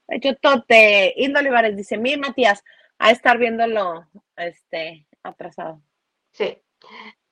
[0.08, 2.64] De hecho, Tote, Indo Olivares dice, mi Matías,
[2.98, 5.82] a estar viéndolo este, atrasado.
[6.32, 6.58] Sí.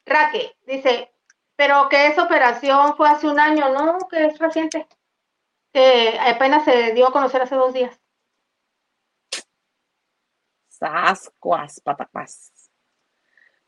[0.06, 1.12] Raque dice,
[1.56, 3.98] pero que esa operación fue hace un año, ¿no?
[4.10, 4.88] Que es reciente.
[5.72, 8.00] Que apenas se dio a conocer hace dos días.
[10.68, 12.52] Sascuas, patapas.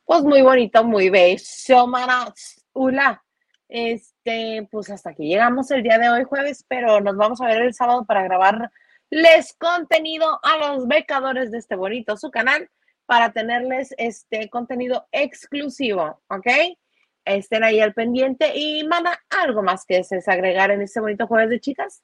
[0.03, 2.63] Pues muy bonito, muy bello, manas.
[2.73, 3.23] Hola.
[3.69, 7.61] Este, pues hasta aquí llegamos el día de hoy, jueves, pero nos vamos a ver
[7.63, 8.21] el sábado para
[9.09, 12.69] grabarles contenido a los becadores de este bonito su canal
[13.05, 16.47] para tenerles este contenido exclusivo, ¿ok?
[17.23, 21.49] Estén ahí al pendiente y manda algo más que desees agregar en este bonito jueves
[21.49, 22.03] de chicas.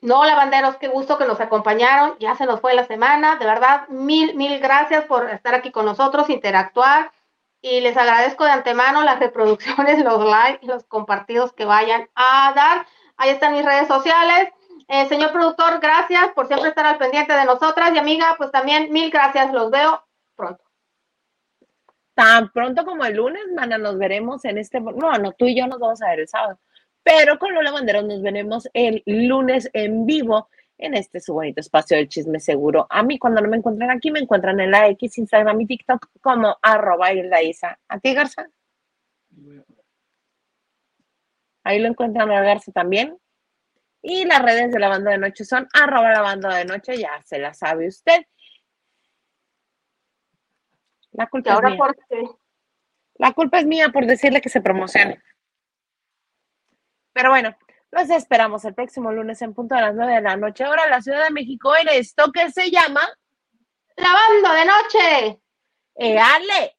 [0.00, 2.16] No, lavanderos, qué gusto que nos acompañaron.
[2.18, 3.36] Ya se nos fue la semana.
[3.36, 7.12] De verdad, mil, mil gracias por estar aquí con nosotros, interactuar.
[7.60, 12.86] Y les agradezco de antemano las reproducciones, los likes, los compartidos que vayan a dar.
[13.16, 14.48] Ahí están mis redes sociales.
[14.94, 17.94] Eh, señor productor, gracias por siempre estar al pendiente de nosotras.
[17.94, 19.50] Y amiga, pues también mil gracias.
[19.50, 20.04] Los veo
[20.36, 20.62] pronto.
[22.12, 24.80] Tan pronto como el lunes, mana, nos veremos en este.
[24.80, 26.60] No, no, tú y yo nos vamos a ver el sábado.
[27.02, 31.96] Pero con los lavanderos nos veremos el lunes en vivo en este su bonito espacio
[31.96, 32.86] del chisme seguro.
[32.90, 36.08] A mí cuando no me encuentran aquí, me encuentran en la X, Instagram y TikTok
[36.20, 37.78] como arroba Isa.
[37.88, 38.46] ¿A ti, Garza?
[41.64, 43.16] Ahí lo encuentran a Garza también.
[44.02, 47.22] Y las redes de la banda de noche son arroba la banda de noche, ya
[47.24, 48.26] se la sabe usted.
[51.12, 52.28] La culpa es mía.
[53.14, 55.22] La culpa es mía por decirle que se promocione.
[57.12, 57.54] Pero bueno,
[57.92, 61.02] los esperamos el próximo lunes en punto a las nueve de la noche, ahora la
[61.02, 63.02] Ciudad de México, en esto que se llama
[63.96, 65.42] Lavando de Noche.
[65.94, 66.76] ¡Éale!